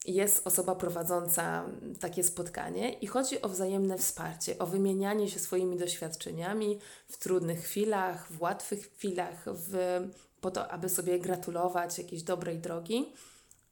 Jest 0.06 0.46
osoba 0.46 0.74
prowadząca 0.74 1.66
takie 2.00 2.24
spotkanie 2.24 2.92
i 2.92 3.06
chodzi 3.06 3.42
o 3.42 3.48
wzajemne 3.48 3.98
wsparcie, 3.98 4.58
o 4.58 4.66
wymienianie 4.66 5.28
się 5.28 5.38
swoimi 5.38 5.76
doświadczeniami 5.76 6.78
w 7.08 7.16
trudnych 7.16 7.62
chwilach, 7.62 8.32
w 8.32 8.42
łatwych 8.42 8.92
chwilach, 8.92 9.44
w, 9.46 10.00
po 10.40 10.50
to, 10.50 10.70
aby 10.70 10.88
sobie 10.88 11.18
gratulować 11.18 11.98
jakiejś 11.98 12.22
dobrej 12.22 12.58
drogi 12.58 13.12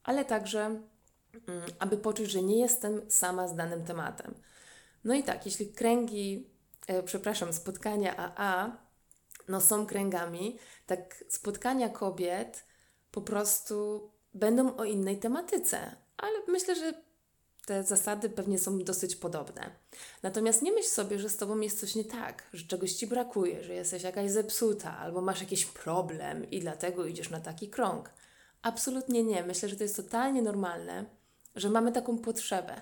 ale 0.02 0.24
także 0.24 0.60
mm, 0.60 0.82
aby 1.78 1.96
poczuć, 1.96 2.30
że 2.30 2.42
nie 2.42 2.60
jestem 2.60 3.10
sama 3.10 3.48
z 3.48 3.56
danym 3.56 3.84
tematem. 3.84 4.34
No 5.04 5.14
i 5.14 5.22
tak, 5.22 5.46
jeśli 5.46 5.72
kręgi, 5.72 6.50
e, 6.86 7.02
przepraszam, 7.02 7.52
spotkania 7.52 8.16
AA 8.16 8.76
no 9.48 9.60
są 9.60 9.86
kręgami, 9.86 10.58
tak 10.86 11.24
spotkania 11.28 11.88
kobiet 11.88 12.64
po 13.10 13.20
prostu 13.20 14.10
będą 14.34 14.76
o 14.76 14.84
innej 14.84 15.18
tematyce, 15.18 15.96
ale 16.16 16.38
myślę, 16.48 16.76
że 16.76 16.94
te 17.66 17.84
zasady 17.84 18.30
pewnie 18.30 18.58
są 18.58 18.78
dosyć 18.78 19.16
podobne. 19.16 19.70
Natomiast 20.22 20.62
nie 20.62 20.72
myśl 20.72 20.88
sobie, 20.88 21.18
że 21.18 21.28
z 21.28 21.36
tobą 21.36 21.60
jest 21.60 21.80
coś 21.80 21.94
nie 21.94 22.04
tak, 22.04 22.48
że 22.52 22.66
czegoś 22.66 22.92
ci 22.92 23.06
brakuje, 23.06 23.64
że 23.64 23.74
jesteś 23.74 24.02
jakaś 24.02 24.30
zepsuta 24.30 24.98
albo 24.98 25.20
masz 25.20 25.40
jakiś 25.40 25.66
problem 25.66 26.50
i 26.50 26.60
dlatego 26.60 27.06
idziesz 27.06 27.30
na 27.30 27.40
taki 27.40 27.68
krąg. 27.68 28.10
Absolutnie 28.62 29.24
nie. 29.24 29.42
Myślę, 29.42 29.68
że 29.68 29.76
to 29.76 29.82
jest 29.82 29.96
totalnie 29.96 30.42
normalne, 30.42 31.04
że 31.56 31.70
mamy 31.70 31.92
taką 31.92 32.18
potrzebę 32.18 32.80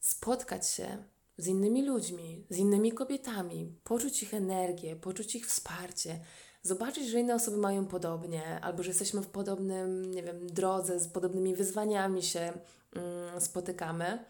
spotkać 0.00 0.70
się 0.70 1.04
z 1.38 1.46
innymi 1.46 1.86
ludźmi, 1.86 2.46
z 2.50 2.56
innymi 2.56 2.92
kobietami, 2.92 3.78
poczuć 3.84 4.22
ich 4.22 4.34
energię, 4.34 4.96
poczuć 4.96 5.34
ich 5.34 5.46
wsparcie, 5.46 6.20
zobaczyć, 6.64 7.08
że 7.08 7.20
inne 7.20 7.34
osoby 7.34 7.56
mają 7.56 7.86
podobnie, 7.86 8.60
albo 8.60 8.82
że 8.82 8.90
jesteśmy 8.90 9.22
w 9.22 9.26
podobnym, 9.26 10.10
nie 10.10 10.22
wiem, 10.22 10.46
drodze, 10.46 11.00
z 11.00 11.08
podobnymi 11.08 11.54
wyzwaniami 11.54 12.22
się 12.22 12.52
mm, 12.92 13.40
spotykamy, 13.40 14.24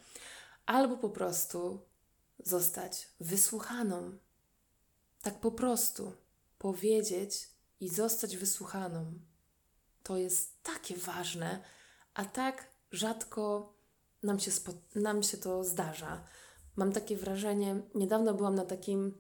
albo 0.67 0.97
po 0.97 1.11
prostu 1.11 1.81
zostać 2.45 3.09
wysłuchaną. 3.21 4.19
Tak 5.23 5.41
po 5.41 5.51
prostu 5.51 6.13
powiedzieć 6.59 7.49
i 7.81 7.89
zostać 7.89 8.37
wysłuchaną. 8.37 9.13
To 10.03 10.17
jest 10.17 10.63
takie 10.63 10.97
ważne, 10.97 11.63
a 12.15 12.25
tak 12.25 12.67
rzadko 12.93 13.75
nam 14.23 14.41
się, 14.41 14.51
nam 14.95 15.23
się 15.23 15.37
to 15.37 15.65
zdarza. 15.65 16.25
Mam 16.77 16.93
takie 16.93 17.17
wrażenie, 17.17 17.83
niedawno 17.95 18.35
byłam 18.35 18.55
na 18.55 18.65
takim 18.65 19.15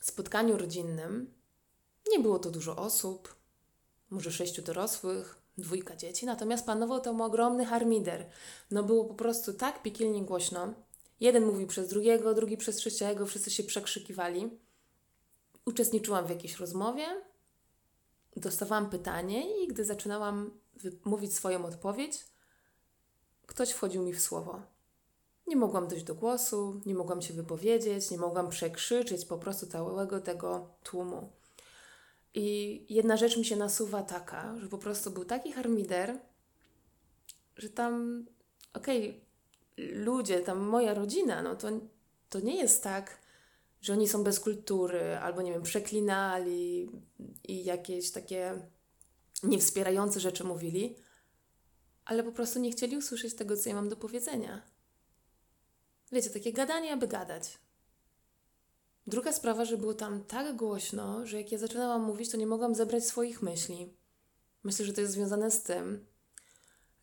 spotkaniu 0.00 0.58
rodzinnym. 0.58 1.34
Nie 2.12 2.20
było 2.20 2.38
to 2.38 2.50
dużo 2.50 2.76
osób, 2.76 3.34
może 4.10 4.32
sześciu 4.32 4.62
dorosłych, 4.62 5.38
dwójka 5.58 5.96
dzieci, 5.96 6.26
natomiast 6.26 6.66
panował 6.66 7.00
tam 7.00 7.20
ogromny 7.20 7.64
harmider. 7.64 8.26
No 8.70 8.82
było 8.82 9.04
po 9.04 9.14
prostu 9.14 9.52
tak 9.52 9.82
piekielnie 9.82 10.22
głośno. 10.22 10.74
Jeden 11.20 11.46
mówił 11.46 11.66
przez 11.66 11.88
drugiego, 11.88 12.34
drugi 12.34 12.56
przez 12.56 12.76
trzeciego, 12.76 13.26
wszyscy 13.26 13.50
się 13.50 13.62
przekrzykiwali. 13.62 14.50
Uczestniczyłam 15.64 16.26
w 16.26 16.30
jakiejś 16.30 16.56
rozmowie, 16.56 17.06
dostawałam 18.36 18.90
pytanie 18.90 19.64
i 19.64 19.68
gdy 19.68 19.84
zaczynałam 19.84 20.50
mówić 21.04 21.34
swoją 21.34 21.66
odpowiedź, 21.66 22.24
ktoś 23.46 23.70
wchodził 23.70 24.02
mi 24.02 24.14
w 24.14 24.20
słowo. 24.20 24.62
Nie 25.46 25.56
mogłam 25.56 25.88
dojść 25.88 26.04
do 26.04 26.14
głosu, 26.14 26.80
nie 26.86 26.94
mogłam 26.94 27.22
się 27.22 27.34
wypowiedzieć, 27.34 28.10
nie 28.10 28.18
mogłam 28.18 28.48
przekrzyczeć 28.48 29.24
po 29.24 29.38
prostu 29.38 29.66
całego 29.66 30.20
tego 30.20 30.68
tłumu. 30.82 31.30
I 32.34 32.86
jedna 32.88 33.16
rzecz 33.16 33.36
mi 33.36 33.44
się 33.44 33.56
nasuwa 33.56 34.02
taka, 34.02 34.58
że 34.58 34.68
po 34.68 34.78
prostu 34.78 35.10
był 35.10 35.24
taki 35.24 35.52
harmider, 35.52 36.18
że 37.56 37.68
tam, 37.68 38.24
okej, 38.72 39.08
okay, 39.08 39.94
ludzie, 40.04 40.40
tam 40.40 40.58
moja 40.58 40.94
rodzina, 40.94 41.42
no 41.42 41.56
to, 41.56 41.68
to 42.28 42.40
nie 42.40 42.56
jest 42.56 42.82
tak, 42.82 43.20
że 43.80 43.92
oni 43.92 44.08
są 44.08 44.24
bez 44.24 44.40
kultury, 44.40 45.16
albo 45.16 45.42
nie 45.42 45.52
wiem, 45.52 45.62
przeklinali 45.62 46.90
i 47.44 47.64
jakieś 47.64 48.10
takie 48.10 48.68
niewspierające 49.42 50.20
rzeczy 50.20 50.44
mówili, 50.44 50.96
ale 52.04 52.22
po 52.22 52.32
prostu 52.32 52.60
nie 52.60 52.70
chcieli 52.70 52.96
usłyszeć 52.96 53.34
tego, 53.34 53.56
co 53.56 53.68
ja 53.68 53.74
mam 53.74 53.88
do 53.88 53.96
powiedzenia. 53.96 54.62
Wiecie, 56.12 56.30
takie 56.30 56.52
gadanie, 56.52 56.92
aby 56.92 57.08
gadać. 57.08 57.58
Druga 59.06 59.32
sprawa, 59.32 59.64
że 59.64 59.78
było 59.78 59.94
tam 59.94 60.24
tak 60.24 60.56
głośno, 60.56 61.26
że 61.26 61.36
jak 61.36 61.52
ja 61.52 61.58
zaczynałam 61.58 62.02
mówić, 62.02 62.30
to 62.30 62.36
nie 62.36 62.46
mogłam 62.46 62.74
zebrać 62.74 63.04
swoich 63.06 63.42
myśli. 63.42 63.96
Myślę, 64.64 64.86
że 64.86 64.92
to 64.92 65.00
jest 65.00 65.12
związane 65.12 65.50
z 65.50 65.62
tym, 65.62 66.06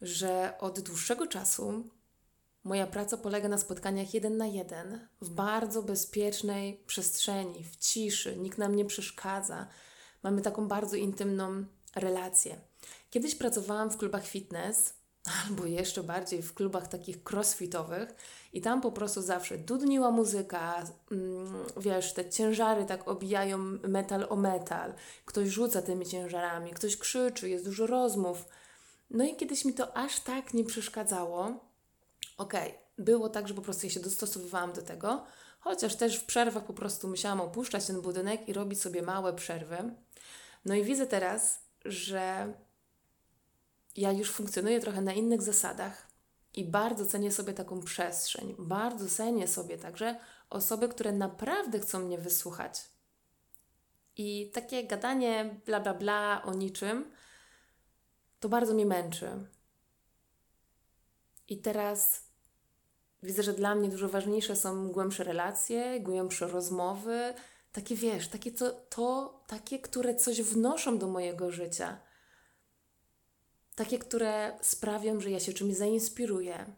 że 0.01 0.53
od 0.59 0.79
dłuższego 0.79 1.27
czasu 1.27 1.83
Moja 2.63 2.87
praca 2.87 3.17
polega 3.17 3.49
na 3.49 3.57
spotkaniach 3.57 4.13
jeden 4.13 4.37
na 4.37 4.47
jeden, 4.47 5.07
w 5.21 5.29
bardzo 5.29 5.83
bezpiecznej 5.83 6.83
przestrzeni, 6.87 7.63
w 7.63 7.75
ciszy, 7.75 8.37
nikt 8.37 8.57
nam 8.57 8.75
nie 8.75 8.85
przeszkadza. 8.85 9.67
mamy 10.23 10.41
taką 10.41 10.67
bardzo 10.67 10.95
intymną 10.95 11.65
relację. 11.95 12.61
Kiedyś 13.09 13.35
pracowałam 13.35 13.91
w 13.91 13.97
klubach 13.97 14.27
fitness, 14.27 14.93
albo 15.45 15.65
jeszcze 15.65 16.03
bardziej 16.03 16.41
w 16.41 16.53
klubach 16.53 16.87
takich 16.87 17.17
crossfitowych, 17.31 18.15
i 18.53 18.61
tam 18.61 18.81
po 18.81 18.91
prostu 18.91 19.21
zawsze 19.21 19.57
dudniła 19.57 20.11
muzyka, 20.11 20.83
mm, 21.11 21.65
wiesz, 21.77 22.13
te 22.13 22.29
ciężary 22.29 22.85
tak 22.85 23.07
obijają 23.07 23.57
metal 23.87 24.27
o 24.29 24.35
metal, 24.35 24.93
ktoś 25.25 25.49
rzuca 25.49 25.81
tymi 25.81 26.05
ciężarami, 26.05 26.71
ktoś 26.71 26.97
krzyczy, 26.97 27.49
jest 27.49 27.65
dużo 27.65 27.87
rozmów. 27.87 28.45
No 29.09 29.23
i 29.23 29.35
kiedyś 29.35 29.65
mi 29.65 29.73
to 29.73 29.97
aż 29.97 30.19
tak 30.19 30.53
nie 30.53 30.63
przeszkadzało. 30.63 31.43
Okej, 32.37 32.69
okay, 32.69 32.79
było 32.97 33.29
tak, 33.29 33.47
że 33.47 33.53
po 33.53 33.61
prostu 33.61 33.85
ja 33.85 33.91
się 33.91 33.99
dostosowywałam 33.99 34.73
do 34.73 34.81
tego, 34.81 35.23
chociaż 35.59 35.95
też 35.95 36.19
w 36.19 36.25
przerwach 36.25 36.65
po 36.65 36.73
prostu 36.73 37.07
musiałam 37.07 37.41
opuszczać 37.41 37.85
ten 37.85 38.01
budynek 38.01 38.49
i 38.49 38.53
robić 38.53 38.81
sobie 38.81 39.01
małe 39.01 39.33
przerwy. 39.33 39.77
No 40.65 40.75
i 40.75 40.83
widzę 40.83 41.07
teraz, 41.07 41.59
że 41.85 42.53
ja 43.95 44.11
już 44.11 44.31
funkcjonuję 44.31 44.79
trochę 44.79 45.01
na 45.01 45.13
innych 45.13 45.41
zasadach 45.41 46.07
i 46.53 46.65
bardzo 46.65 47.05
cenię 47.05 47.31
sobie 47.31 47.53
taką 47.53 47.81
przestrzeń. 47.81 48.55
Bardzo 48.59 49.07
cenię 49.09 49.47
sobie 49.47 49.77
także 49.77 50.19
osoby, 50.49 50.89
które 50.89 51.11
naprawdę 51.11 51.79
chcą 51.79 51.99
mnie 51.99 52.17
wysłuchać. 52.17 52.81
I 54.17 54.51
takie 54.53 54.87
gadanie 54.87 55.61
bla 55.65 55.79
bla 55.79 55.93
bla 55.93 56.43
o 56.45 56.53
niczym 56.53 57.11
to 58.39 58.49
bardzo 58.49 58.73
mnie 58.73 58.85
męczy. 58.85 59.47
I 61.47 61.61
teraz 61.61 62.23
widzę, 63.23 63.43
że 63.43 63.53
dla 63.53 63.75
mnie 63.75 63.89
dużo 63.89 64.09
ważniejsze 64.09 64.55
są 64.55 64.91
głębsze 64.91 65.23
relacje, 65.23 65.99
głębsze 65.99 66.47
rozmowy, 66.47 67.33
takie 67.71 67.95
wiesz, 67.95 68.27
takie 68.27 68.51
to, 68.51 68.71
to 68.71 69.39
takie, 69.47 69.79
które 69.79 70.15
coś 70.15 70.41
wnoszą 70.41 70.97
do 70.97 71.07
mojego 71.07 71.51
życia 71.51 72.01
takie, 73.75 73.99
które 73.99 74.57
sprawią, 74.61 75.19
że 75.19 75.31
ja 75.31 75.39
się 75.39 75.53
czymś 75.53 75.75
zainspiruję, 75.75 76.75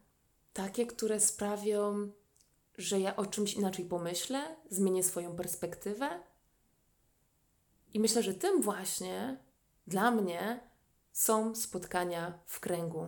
takie, 0.53 0.85
które 0.85 1.19
sprawią, 1.19 2.11
że 2.77 2.99
ja 2.99 3.15
o 3.15 3.25
czymś 3.25 3.53
inaczej 3.53 3.85
pomyślę, 3.85 4.55
zmienię 4.69 5.03
swoją 5.03 5.35
perspektywę. 5.35 6.23
I 7.93 7.99
myślę, 7.99 8.23
że 8.23 8.33
tym 8.33 8.61
właśnie 8.61 9.37
dla 9.87 10.11
mnie 10.11 10.59
są 11.13 11.55
spotkania 11.55 12.39
w 12.45 12.59
kręgu. 12.59 13.07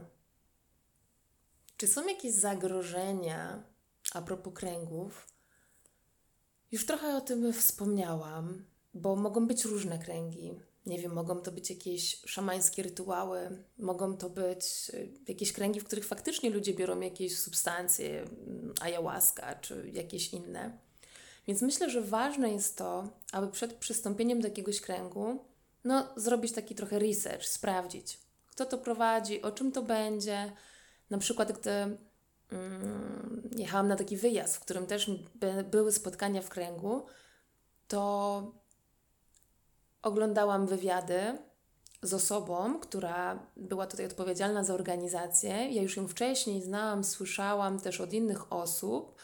Czy 1.77 1.87
są 1.87 2.07
jakieś 2.07 2.33
zagrożenia 2.33 3.63
a 4.13 4.21
propos 4.21 4.53
kręgów? 4.53 5.27
Już 6.71 6.85
trochę 6.85 7.15
o 7.17 7.21
tym 7.21 7.53
wspomniałam, 7.53 8.65
bo 8.93 9.15
mogą 9.15 9.47
być 9.47 9.65
różne 9.65 9.99
kręgi. 9.99 10.59
Nie 10.85 10.99
wiem, 10.99 11.13
mogą 11.13 11.41
to 11.41 11.51
być 11.51 11.69
jakieś 11.69 12.21
szamańskie 12.25 12.83
rytuały, 12.83 13.63
mogą 13.77 14.17
to 14.17 14.29
być 14.29 14.65
y, 14.93 15.09
jakieś 15.27 15.53
kręgi, 15.53 15.79
w 15.79 15.83
których 15.83 16.05
faktycznie 16.05 16.49
ludzie 16.49 16.73
biorą 16.73 16.99
jakieś 16.99 17.39
substancje, 17.39 18.21
mm, 18.21 18.73
ayahuasca 18.81 19.55
czy 19.55 19.89
jakieś 19.93 20.33
inne. 20.33 20.77
Więc 21.47 21.61
myślę, 21.61 21.89
że 21.89 22.01
ważne 22.01 22.51
jest 22.51 22.77
to, 22.77 23.09
aby 23.31 23.47
przed 23.47 23.73
przystąpieniem 23.73 24.41
do 24.41 24.47
jakiegoś 24.47 24.81
kręgu, 24.81 25.45
no, 25.83 26.07
zrobić 26.15 26.51
taki 26.51 26.75
trochę 26.75 26.99
research, 26.99 27.45
sprawdzić, 27.45 28.19
kto 28.47 28.65
to 28.65 28.77
prowadzi, 28.77 29.41
o 29.41 29.51
czym 29.51 29.71
to 29.71 29.81
będzie. 29.81 30.51
Na 31.09 31.17
przykład, 31.17 31.59
gdy 31.59 31.69
mm, 32.51 33.49
jechałam 33.57 33.87
na 33.87 33.95
taki 33.95 34.17
wyjazd, 34.17 34.55
w 34.55 34.59
którym 34.59 34.87
też 34.87 35.11
by, 35.35 35.63
były 35.63 35.91
spotkania 35.91 36.41
w 36.41 36.49
kręgu, 36.49 37.05
to 37.87 38.64
oglądałam 40.05 40.67
wywiady 40.67 41.37
z 42.01 42.13
osobą, 42.13 42.79
która 42.79 43.47
była 43.57 43.87
tutaj 43.87 44.05
odpowiedzialna 44.05 44.63
za 44.63 44.73
organizację. 44.73 45.49
Ja 45.49 45.81
już 45.81 45.97
ją 45.97 46.07
wcześniej 46.07 46.61
znałam, 46.61 47.03
słyszałam 47.03 47.79
też 47.79 48.01
od 48.01 48.13
innych 48.13 48.53
osób, 48.53 49.15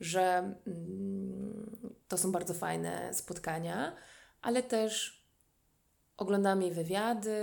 że 0.00 0.54
mm, 0.66 1.96
to 2.08 2.18
są 2.18 2.32
bardzo 2.32 2.54
fajne 2.54 3.14
spotkania, 3.14 3.96
ale 4.42 4.62
też 4.62 5.24
oglądałam 6.16 6.62
jej 6.62 6.72
wywiady, 6.72 7.36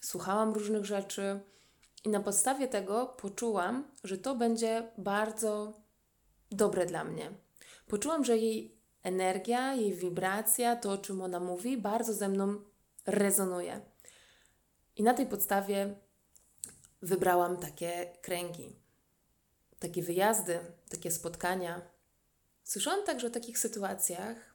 słuchałam 0.00 0.52
różnych 0.52 0.84
rzeczy 0.84 1.40
i 2.04 2.08
na 2.08 2.20
podstawie 2.20 2.68
tego 2.68 3.06
poczułam, 3.06 3.84
że 4.04 4.18
to 4.18 4.34
będzie 4.34 4.92
bardzo 4.98 5.72
dobre 6.50 6.86
dla 6.86 7.04
mnie. 7.04 7.30
Poczułam, 7.86 8.24
że 8.24 8.38
jej 8.38 8.79
energia, 9.02 9.74
jej 9.74 9.94
wibracja, 9.94 10.76
to 10.76 10.92
o 10.92 10.98
czym 10.98 11.22
ona 11.22 11.40
mówi, 11.40 11.76
bardzo 11.78 12.14
ze 12.14 12.28
mną 12.28 12.64
rezonuje. 13.06 13.80
I 14.96 15.02
na 15.02 15.14
tej 15.14 15.26
podstawie 15.26 15.94
wybrałam 17.02 17.56
takie 17.56 18.12
kręgi, 18.22 18.76
takie 19.78 20.02
wyjazdy, 20.02 20.58
takie 20.88 21.10
spotkania. 21.10 21.82
Słyszałam 22.64 23.04
także 23.04 23.26
o 23.26 23.30
takich 23.30 23.58
sytuacjach, 23.58 24.54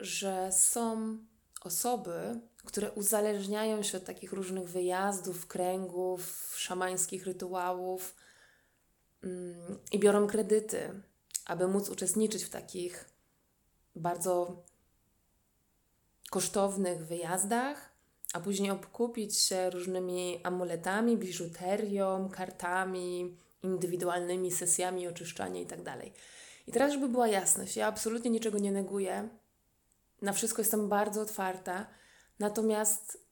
że 0.00 0.52
są 0.52 1.18
osoby, 1.60 2.40
które 2.64 2.92
uzależniają 2.92 3.82
się 3.82 3.98
od 3.98 4.04
takich 4.04 4.32
różnych 4.32 4.68
wyjazdów, 4.68 5.46
kręgów, 5.46 6.54
szamańskich 6.56 7.26
rytuałów 7.26 8.16
mm, 9.22 9.78
i 9.92 9.98
biorą 9.98 10.26
kredyty, 10.26 11.02
aby 11.46 11.68
móc 11.68 11.88
uczestniczyć 11.88 12.44
w 12.44 12.50
takich 12.50 13.17
bardzo 13.98 14.62
kosztownych 16.30 17.06
wyjazdach, 17.06 17.90
a 18.32 18.40
później 18.40 18.70
obkupić 18.70 19.38
się 19.38 19.70
różnymi 19.70 20.40
amuletami, 20.44 21.16
biżuterią, 21.16 22.28
kartami, 22.32 23.36
indywidualnymi 23.62 24.52
sesjami 24.52 25.08
oczyszczania 25.08 25.60
itd. 25.60 25.84
Tak 25.84 26.06
I 26.66 26.72
teraz, 26.72 26.92
żeby 26.92 27.08
była 27.08 27.28
jasność, 27.28 27.76
ja 27.76 27.86
absolutnie 27.86 28.30
niczego 28.30 28.58
nie 28.58 28.72
neguję, 28.72 29.28
na 30.22 30.32
wszystko 30.32 30.62
jestem 30.62 30.88
bardzo 30.88 31.20
otwarta, 31.20 31.86
natomiast 32.38 33.28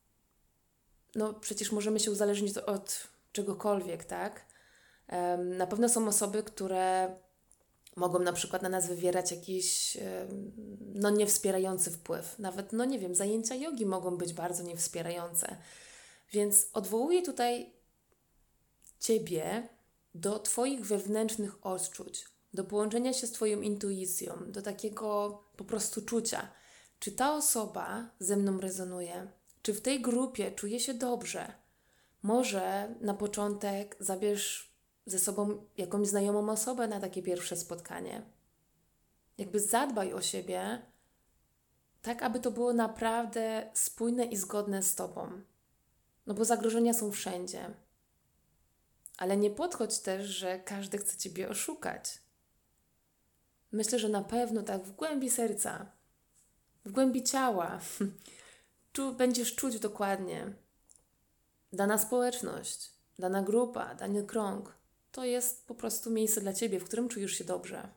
no 1.15 1.35
przecież 1.35 1.73
możemy 1.73 2.01
się 2.01 2.11
uzależnić 2.11 2.59
od 2.59 3.09
czegokolwiek, 3.33 4.05
tak? 4.05 4.47
Na 5.39 5.67
pewno 5.67 5.89
są 5.89 6.09
osoby, 6.09 6.43
które 6.43 7.17
mogą 7.97 8.19
na 8.19 8.33
przykład 8.33 8.63
na 8.63 8.69
nas 8.69 8.89
wywierać 8.89 9.31
jakiś 9.31 9.99
no, 10.95 11.11
niewspierający 11.11 11.91
wpływ. 11.91 12.39
Nawet, 12.39 12.73
no 12.73 12.85
nie 12.85 12.99
wiem, 12.99 13.15
zajęcia 13.15 13.55
jogi 13.55 13.87
mogą 13.87 14.17
być 14.17 14.33
bardzo 14.33 14.63
niewspierające. 14.63 15.57
Więc 16.33 16.69
odwołuję 16.73 17.23
tutaj 17.23 17.73
Ciebie 19.01 19.69
do 20.15 20.39
Twoich 20.39 20.87
wewnętrznych 20.87 21.67
odczuć, 21.67 22.25
do 22.55 22.65
połączenia 22.65 23.13
się 23.13 23.27
z 23.27 23.33
Twoją 23.33 23.61
intuicją, 23.61 24.35
do 24.47 24.63
takiego 24.63 25.39
po 25.57 25.65
prostu 25.65 26.03
czucia. 26.03 26.49
Czy 26.99 27.13
ta 27.13 27.35
osoba 27.35 28.11
ze 28.19 28.37
mną 28.37 28.61
rezonuje? 28.61 29.31
Czy 29.63 29.75
w 29.75 29.81
tej 29.81 30.03
grupie 30.03 30.53
czuję 30.53 30.81
się 30.81 30.95
dobrze? 30.95 31.53
Może 32.23 32.95
na 33.01 33.15
początek 33.15 33.97
zabierz 34.01 34.76
ze 35.07 35.19
sobą 35.19 35.65
jakąś 35.77 36.09
znajomą 36.09 36.53
osobę 36.53 36.89
na 36.89 37.01
takie 37.01 37.23
pierwsze 37.23 37.57
spotkanie. 37.57 38.23
Jakby 39.39 39.61
zadbaj 39.61 40.13
o 40.13 40.23
siebie, 40.23 40.83
tak 42.03 42.23
aby 42.23 42.41
to 42.41 42.51
było 42.51 42.73
naprawdę 42.73 43.71
spójne 43.75 44.25
i 44.25 44.37
zgodne 44.37 44.83
z 44.83 44.95
Tobą. 44.95 45.31
No 46.27 46.35
bo 46.35 46.45
zagrożenia 46.45 46.95
są 46.95 47.13
wszędzie. 47.13 47.75
Ale 49.17 49.37
nie 49.37 49.51
podchodź 49.51 49.99
też, 49.99 50.27
że 50.27 50.59
każdy 50.59 50.99
chce 50.99 51.17
Ciebie 51.17 51.49
oszukać. 51.49 52.19
Myślę, 53.73 53.99
że 53.99 54.09
na 54.09 54.25
pewno 54.25 54.63
tak 54.63 54.83
w 54.83 54.93
głębi 54.93 55.31
serca, 55.31 55.93
w 56.85 56.93
głębi 56.93 57.23
ciała, 57.23 57.81
czu, 58.93 59.13
będziesz 59.15 59.55
czuć 59.55 59.79
dokładnie 59.79 60.53
dana 61.73 61.99
społeczność, 61.99 62.93
dana 63.19 63.43
grupa, 63.43 63.95
dany 63.95 64.25
krąg 64.25 64.76
to 65.17 65.25
jest 65.25 65.67
po 65.67 65.75
prostu 65.75 66.11
miejsce 66.11 66.41
dla 66.41 66.53
Ciebie, 66.53 66.81
w 66.81 66.85
którym 66.85 67.09
czujesz 67.09 67.33
się 67.33 67.45
dobrze. 67.45 67.89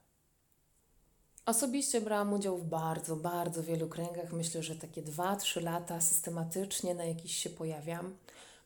Osobiście 1.45 2.01
brałam 2.01 2.33
udział 2.33 2.57
w 2.57 2.65
bardzo, 2.65 3.15
bardzo 3.15 3.63
wielu 3.63 3.87
kręgach. 3.87 4.33
Myślę, 4.33 4.63
że 4.63 4.75
takie 4.75 5.03
2-3 5.03 5.63
lata 5.63 6.01
systematycznie 6.01 6.95
na 6.95 7.05
jakiś 7.05 7.35
się 7.35 7.49
pojawiam. 7.49 8.17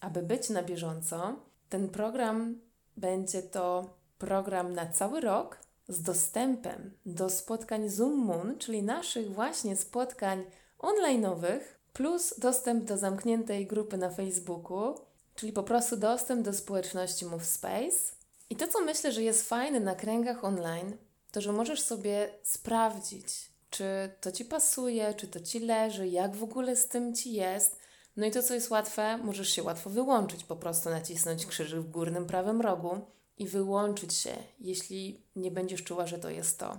aby 0.00 0.22
być 0.22 0.50
na 0.50 0.62
bieżąco. 0.62 1.36
Ten 1.68 1.88
program 1.88 2.60
będzie 2.96 3.42
to 3.42 3.94
program 4.18 4.74
na 4.74 4.86
cały 4.86 5.20
rok 5.20 5.58
z 5.88 6.02
dostępem 6.02 6.92
do 7.06 7.30
spotkań 7.30 7.88
Zoom 7.88 8.18
Moon, 8.18 8.58
czyli 8.58 8.82
naszych 8.82 9.34
właśnie 9.34 9.76
spotkań 9.76 10.44
online'owych, 10.78 11.60
plus 11.92 12.34
dostęp 12.38 12.84
do 12.84 12.98
zamkniętej 12.98 13.66
grupy 13.66 13.96
na 13.96 14.10
Facebooku, 14.10 14.94
czyli 15.34 15.52
po 15.52 15.62
prostu 15.62 15.96
dostęp 15.96 16.42
do 16.42 16.52
społeczności 16.52 17.26
Move 17.26 17.46
Space. 17.46 18.12
I 18.50 18.56
to, 18.56 18.68
co 18.68 18.80
myślę, 18.80 19.12
że 19.12 19.22
jest 19.22 19.48
fajne 19.48 19.80
na 19.80 19.94
kręgach 19.94 20.44
online, 20.44 20.96
to 21.32 21.40
że 21.40 21.52
możesz 21.52 21.82
sobie 21.82 22.28
sprawdzić, 22.42 23.49
czy 23.70 23.84
to 24.20 24.32
ci 24.32 24.44
pasuje, 24.44 25.14
czy 25.14 25.28
to 25.28 25.40
ci 25.40 25.60
leży, 25.60 26.08
jak 26.08 26.36
w 26.36 26.42
ogóle 26.42 26.76
z 26.76 26.88
tym 26.88 27.14
ci 27.14 27.32
jest. 27.32 27.80
No 28.16 28.26
i 28.26 28.30
to, 28.30 28.42
co 28.42 28.54
jest 28.54 28.70
łatwe, 28.70 29.18
możesz 29.18 29.48
się 29.48 29.62
łatwo 29.62 29.90
wyłączyć, 29.90 30.44
po 30.44 30.56
prostu 30.56 30.90
nacisnąć 30.90 31.46
krzyżyk 31.46 31.80
w 31.80 31.90
górnym 31.90 32.26
prawym 32.26 32.60
rogu 32.60 33.00
i 33.38 33.46
wyłączyć 33.46 34.14
się, 34.14 34.36
jeśli 34.60 35.22
nie 35.36 35.50
będziesz 35.50 35.84
czuła, 35.84 36.06
że 36.06 36.18
to 36.18 36.30
jest 36.30 36.58
to. 36.58 36.78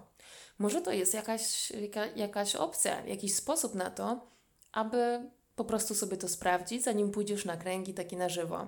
Może 0.60 0.82
to 0.82 0.91
jest 0.91 1.13
jakaś, 1.13 1.71
jaka, 1.71 2.06
jakaś 2.06 2.56
opcja, 2.56 3.06
jakiś 3.06 3.36
sposób 3.36 3.75
na 3.75 3.91
to, 3.91 4.27
aby 4.71 5.30
po 5.56 5.65
prostu 5.65 5.95
sobie 5.95 6.17
to 6.17 6.30
sprawdzić, 6.30 6.84
zanim 6.84 7.12
pójdziesz 7.12 7.45
na 7.45 7.58
kręgi 7.58 7.93
taki 7.93 8.17
na 8.17 8.30
żywo. 8.30 8.67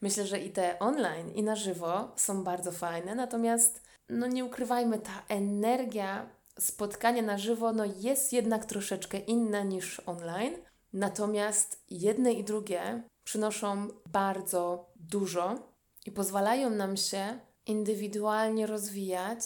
Myślę, 0.00 0.26
że 0.26 0.40
i 0.40 0.50
te 0.50 0.78
online, 0.78 1.32
i 1.34 1.42
na 1.42 1.56
żywo 1.56 2.12
są 2.16 2.44
bardzo 2.44 2.72
fajne, 2.72 3.14
natomiast 3.14 3.82
no 4.08 4.26
nie 4.26 4.44
ukrywajmy, 4.44 4.98
ta 4.98 5.22
energia 5.28 6.28
spotkania 6.58 7.22
na 7.22 7.38
żywo 7.38 7.72
no 7.72 7.84
jest 7.84 8.32
jednak 8.32 8.64
troszeczkę 8.64 9.18
inna 9.18 9.62
niż 9.62 10.00
online. 10.06 10.54
Natomiast 10.92 11.84
jedne 11.90 12.32
i 12.32 12.44
drugie 12.44 13.02
przynoszą 13.24 13.88
bardzo 14.06 14.90
dużo 14.96 15.72
i 16.06 16.12
pozwalają 16.12 16.70
nam 16.70 16.96
się 16.96 17.38
indywidualnie 17.66 18.66
rozwijać, 18.66 19.40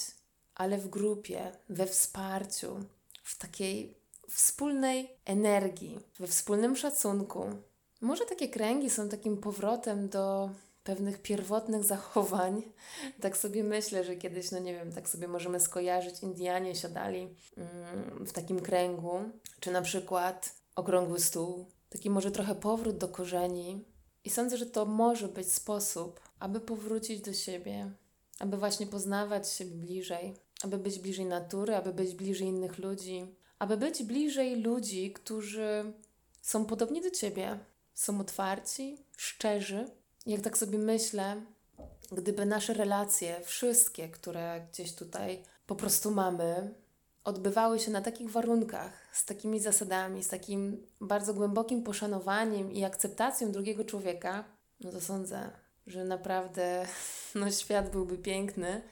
ale 0.54 0.78
w 0.78 0.88
grupie, 0.88 1.52
we 1.68 1.86
wsparciu, 1.86 2.80
w 3.22 3.38
takiej 3.38 3.96
wspólnej 4.28 5.10
energii, 5.24 5.98
we 6.18 6.26
wspólnym 6.26 6.76
szacunku. 6.76 7.46
Może 8.00 8.24
takie 8.24 8.48
kręgi 8.48 8.90
są 8.90 9.08
takim 9.08 9.36
powrotem 9.36 10.08
do 10.08 10.50
pewnych 10.87 11.22
pierwotnych 11.22 11.85
zachowań. 11.85 12.62
Tak 13.20 13.37
sobie 13.37 13.64
myślę, 13.64 14.05
że 14.05 14.16
kiedyś, 14.16 14.51
no 14.51 14.59
nie 14.59 14.75
wiem, 14.75 14.92
tak 14.92 15.09
sobie 15.09 15.29
możemy 15.29 15.61
skojarzyć, 15.61 16.22
Indianie 16.22 16.75
siadali 16.75 17.20
mm, 17.57 18.27
w 18.27 18.33
takim 18.33 18.61
kręgu, 18.61 19.20
czy 19.61 19.70
na 19.70 19.83
przykład 19.83 20.55
okrągły 20.77 21.20
stół. 21.20 21.66
Taki 21.88 22.11
może 22.11 22.31
trochę 22.31 22.55
powrót 22.55 22.99
do 22.99 23.09
korzeni. 23.09 23.85
I 24.25 24.31
sądzę, 24.31 24.57
że 24.57 24.66
to 24.66 24.87
może 24.87 25.29
być 25.29 25.53
sposób, 25.53 26.20
aby 26.38 26.61
powrócić 26.61 27.20
do 27.20 27.33
siebie, 27.33 27.90
aby 28.38 28.57
właśnie 28.57 28.87
poznawać 28.87 29.49
siebie 29.49 29.77
bliżej, 29.77 30.35
aby 30.62 30.79
być 30.79 30.99
bliżej 30.99 31.27
natury, 31.27 31.77
aby 31.77 31.92
być 31.92 32.14
bliżej 32.14 32.49
innych 32.49 32.79
ludzi, 32.79 33.27
aby 33.59 33.77
być 33.77 34.03
bliżej 34.03 34.57
ludzi, 34.57 35.12
którzy 35.12 35.92
są 36.42 36.64
podobni 36.64 37.01
do 37.03 37.11
ciebie, 37.11 37.59
są 37.94 38.20
otwarci, 38.20 38.99
szczerzy 39.16 39.90
jak 40.26 40.40
tak 40.40 40.58
sobie 40.58 40.78
myślę, 40.78 41.42
gdyby 42.12 42.46
nasze 42.46 42.74
relacje, 42.74 43.40
wszystkie, 43.44 44.08
które 44.08 44.66
gdzieś 44.72 44.94
tutaj 44.94 45.42
po 45.66 45.76
prostu 45.76 46.10
mamy, 46.10 46.74
odbywały 47.24 47.78
się 47.78 47.90
na 47.90 48.00
takich 48.00 48.30
warunkach, 48.30 48.92
z 49.12 49.24
takimi 49.24 49.60
zasadami, 49.60 50.24
z 50.24 50.28
takim 50.28 50.86
bardzo 51.00 51.34
głębokim 51.34 51.82
poszanowaniem 51.82 52.72
i 52.72 52.84
akceptacją 52.84 53.52
drugiego 53.52 53.84
człowieka, 53.84 54.44
no 54.80 54.92
to 54.92 55.00
sądzę, 55.00 55.50
że 55.86 56.04
naprawdę 56.04 56.86
no, 57.34 57.50
świat 57.50 57.90
byłby 57.90 58.18
piękny. 58.18 58.82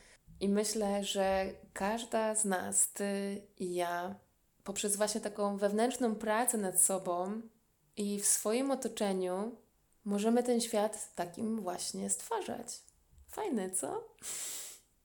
I 0.41 0.49
myślę, 0.49 1.05
że 1.05 1.47
każda 1.73 2.35
z 2.35 2.45
nas, 2.45 2.93
ty 2.93 3.43
i 3.59 3.75
ja, 3.75 4.15
poprzez 4.65 4.97
właśnie 4.97 5.21
taką 5.21 5.57
wewnętrzną 5.57 6.15
pracę 6.15 6.59
nad 6.59 6.81
sobą 6.81 7.41
i 7.97 8.21
w 8.21 8.27
swoim 8.27 8.71
otoczeniu, 8.71 9.57
możemy 10.05 10.43
ten 10.43 10.61
świat 10.61 11.15
takim 11.15 11.61
właśnie 11.61 12.11
stwarzać. 12.11 12.83
Fajne, 13.29 13.71
co? 13.71 14.09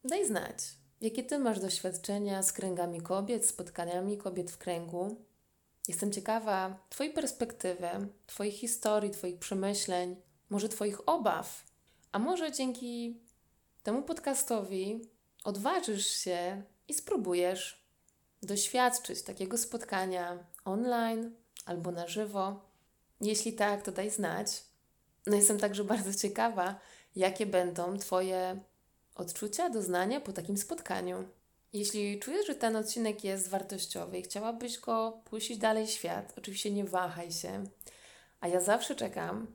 Daj 0.04 0.26
znać, 0.26 0.58
jakie 1.02 1.24
ty 1.24 1.40
masz 1.40 1.60
doświadczenia 1.60 2.44
z 2.44 2.54
kręgami 2.54 3.02
kobiet, 3.02 3.46
spotkaniami 3.46 4.18
kobiet 4.18 4.52
w 4.52 4.58
kręgu. 4.58 5.26
Jestem 5.88 6.12
ciekawa 6.12 6.86
Twojej 6.90 7.14
perspektywy, 7.14 7.90
Twojej 8.28 8.54
historii, 8.54 9.12
Twoich 9.12 9.40
przemyśleń, 9.40 10.16
może 10.50 10.70
Twoich 10.70 11.10
obaw. 11.10 11.64
A 12.12 12.20
może 12.20 12.52
dzięki 12.52 13.20
temu 13.84 14.02
podcastowi 14.04 15.10
odważysz 15.44 16.08
się 16.08 16.64
i 16.88 16.94
spróbujesz 16.94 17.86
doświadczyć 18.44 19.22
takiego 19.22 19.58
spotkania 19.58 20.48
online 20.66 21.36
albo 21.66 21.92
na 21.92 22.08
żywo. 22.08 22.62
Jeśli 23.22 23.54
tak, 23.54 23.82
to 23.82 23.92
daj 23.92 24.10
znać. 24.10 24.69
No 25.30 25.36
jestem 25.36 25.60
także 25.60 25.84
bardzo 25.84 26.14
ciekawa, 26.14 26.80
jakie 27.16 27.46
będą 27.46 27.98
Twoje 27.98 28.60
odczucia, 29.16 29.70
doznania 29.70 30.22
po 30.22 30.34
takim 30.34 30.58
spotkaniu. 30.58 31.24
Jeśli 31.74 32.20
czujesz, 32.20 32.48
że 32.48 32.56
ten 32.56 32.76
odcinek 32.76 33.24
jest 33.24 33.48
wartościowy 33.48 34.18
i 34.18 34.22
chciałabyś 34.22 34.80
go 34.80 35.22
puścić 35.26 35.58
dalej 35.58 35.88
świat, 35.88 36.34
oczywiście 36.38 36.72
nie 36.72 36.86
wahaj 36.86 37.32
się. 37.32 37.64
A 38.40 38.48
ja 38.48 38.62
zawsze 38.62 38.96
czekam 38.96 39.48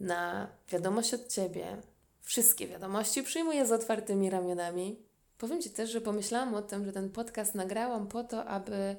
na 0.00 0.48
wiadomość 0.68 1.14
od 1.14 1.28
Ciebie. 1.28 1.82
Wszystkie 2.20 2.68
wiadomości 2.68 3.22
przyjmuję 3.22 3.66
z 3.66 3.72
otwartymi 3.72 4.30
ramionami. 4.30 5.02
Powiem 5.38 5.62
Ci 5.62 5.70
też, 5.70 5.90
że 5.90 6.00
pomyślałam 6.00 6.54
o 6.54 6.62
tym, 6.62 6.84
że 6.84 6.92
ten 6.92 7.10
podcast 7.10 7.54
nagrałam 7.54 8.08
po 8.08 8.24
to, 8.24 8.44
aby 8.44 8.96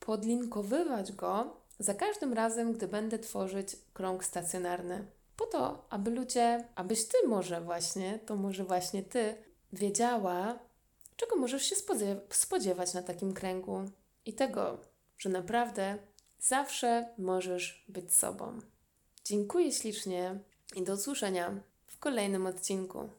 podlinkowywać 0.00 1.12
go 1.12 1.56
za 1.78 1.94
każdym 1.94 2.32
razem, 2.32 2.72
gdy 2.72 2.88
będę 2.88 3.18
tworzyć 3.18 3.76
krąg 3.94 4.24
stacjonarny 4.24 5.06
po 5.36 5.46
to, 5.46 5.86
aby 5.90 6.10
ludzie, 6.10 6.68
abyś 6.74 7.04
ty 7.04 7.28
może 7.28 7.60
właśnie, 7.60 8.18
to 8.18 8.36
może 8.36 8.64
właśnie 8.64 9.02
ty, 9.02 9.36
wiedziała, 9.72 10.58
czego 11.16 11.36
możesz 11.36 11.62
się 11.66 11.76
spodziewać 12.30 12.94
na 12.94 13.02
takim 13.02 13.34
kręgu 13.34 13.90
i 14.24 14.34
tego, 14.34 14.78
że 15.18 15.28
naprawdę 15.28 15.98
zawsze 16.38 17.14
możesz 17.18 17.84
być 17.88 18.14
sobą. 18.14 18.58
Dziękuję 19.24 19.72
ślicznie 19.72 20.38
i 20.76 20.82
do 20.82 20.94
usłyszenia 20.94 21.60
w 21.86 21.98
kolejnym 21.98 22.46
odcinku. 22.46 23.10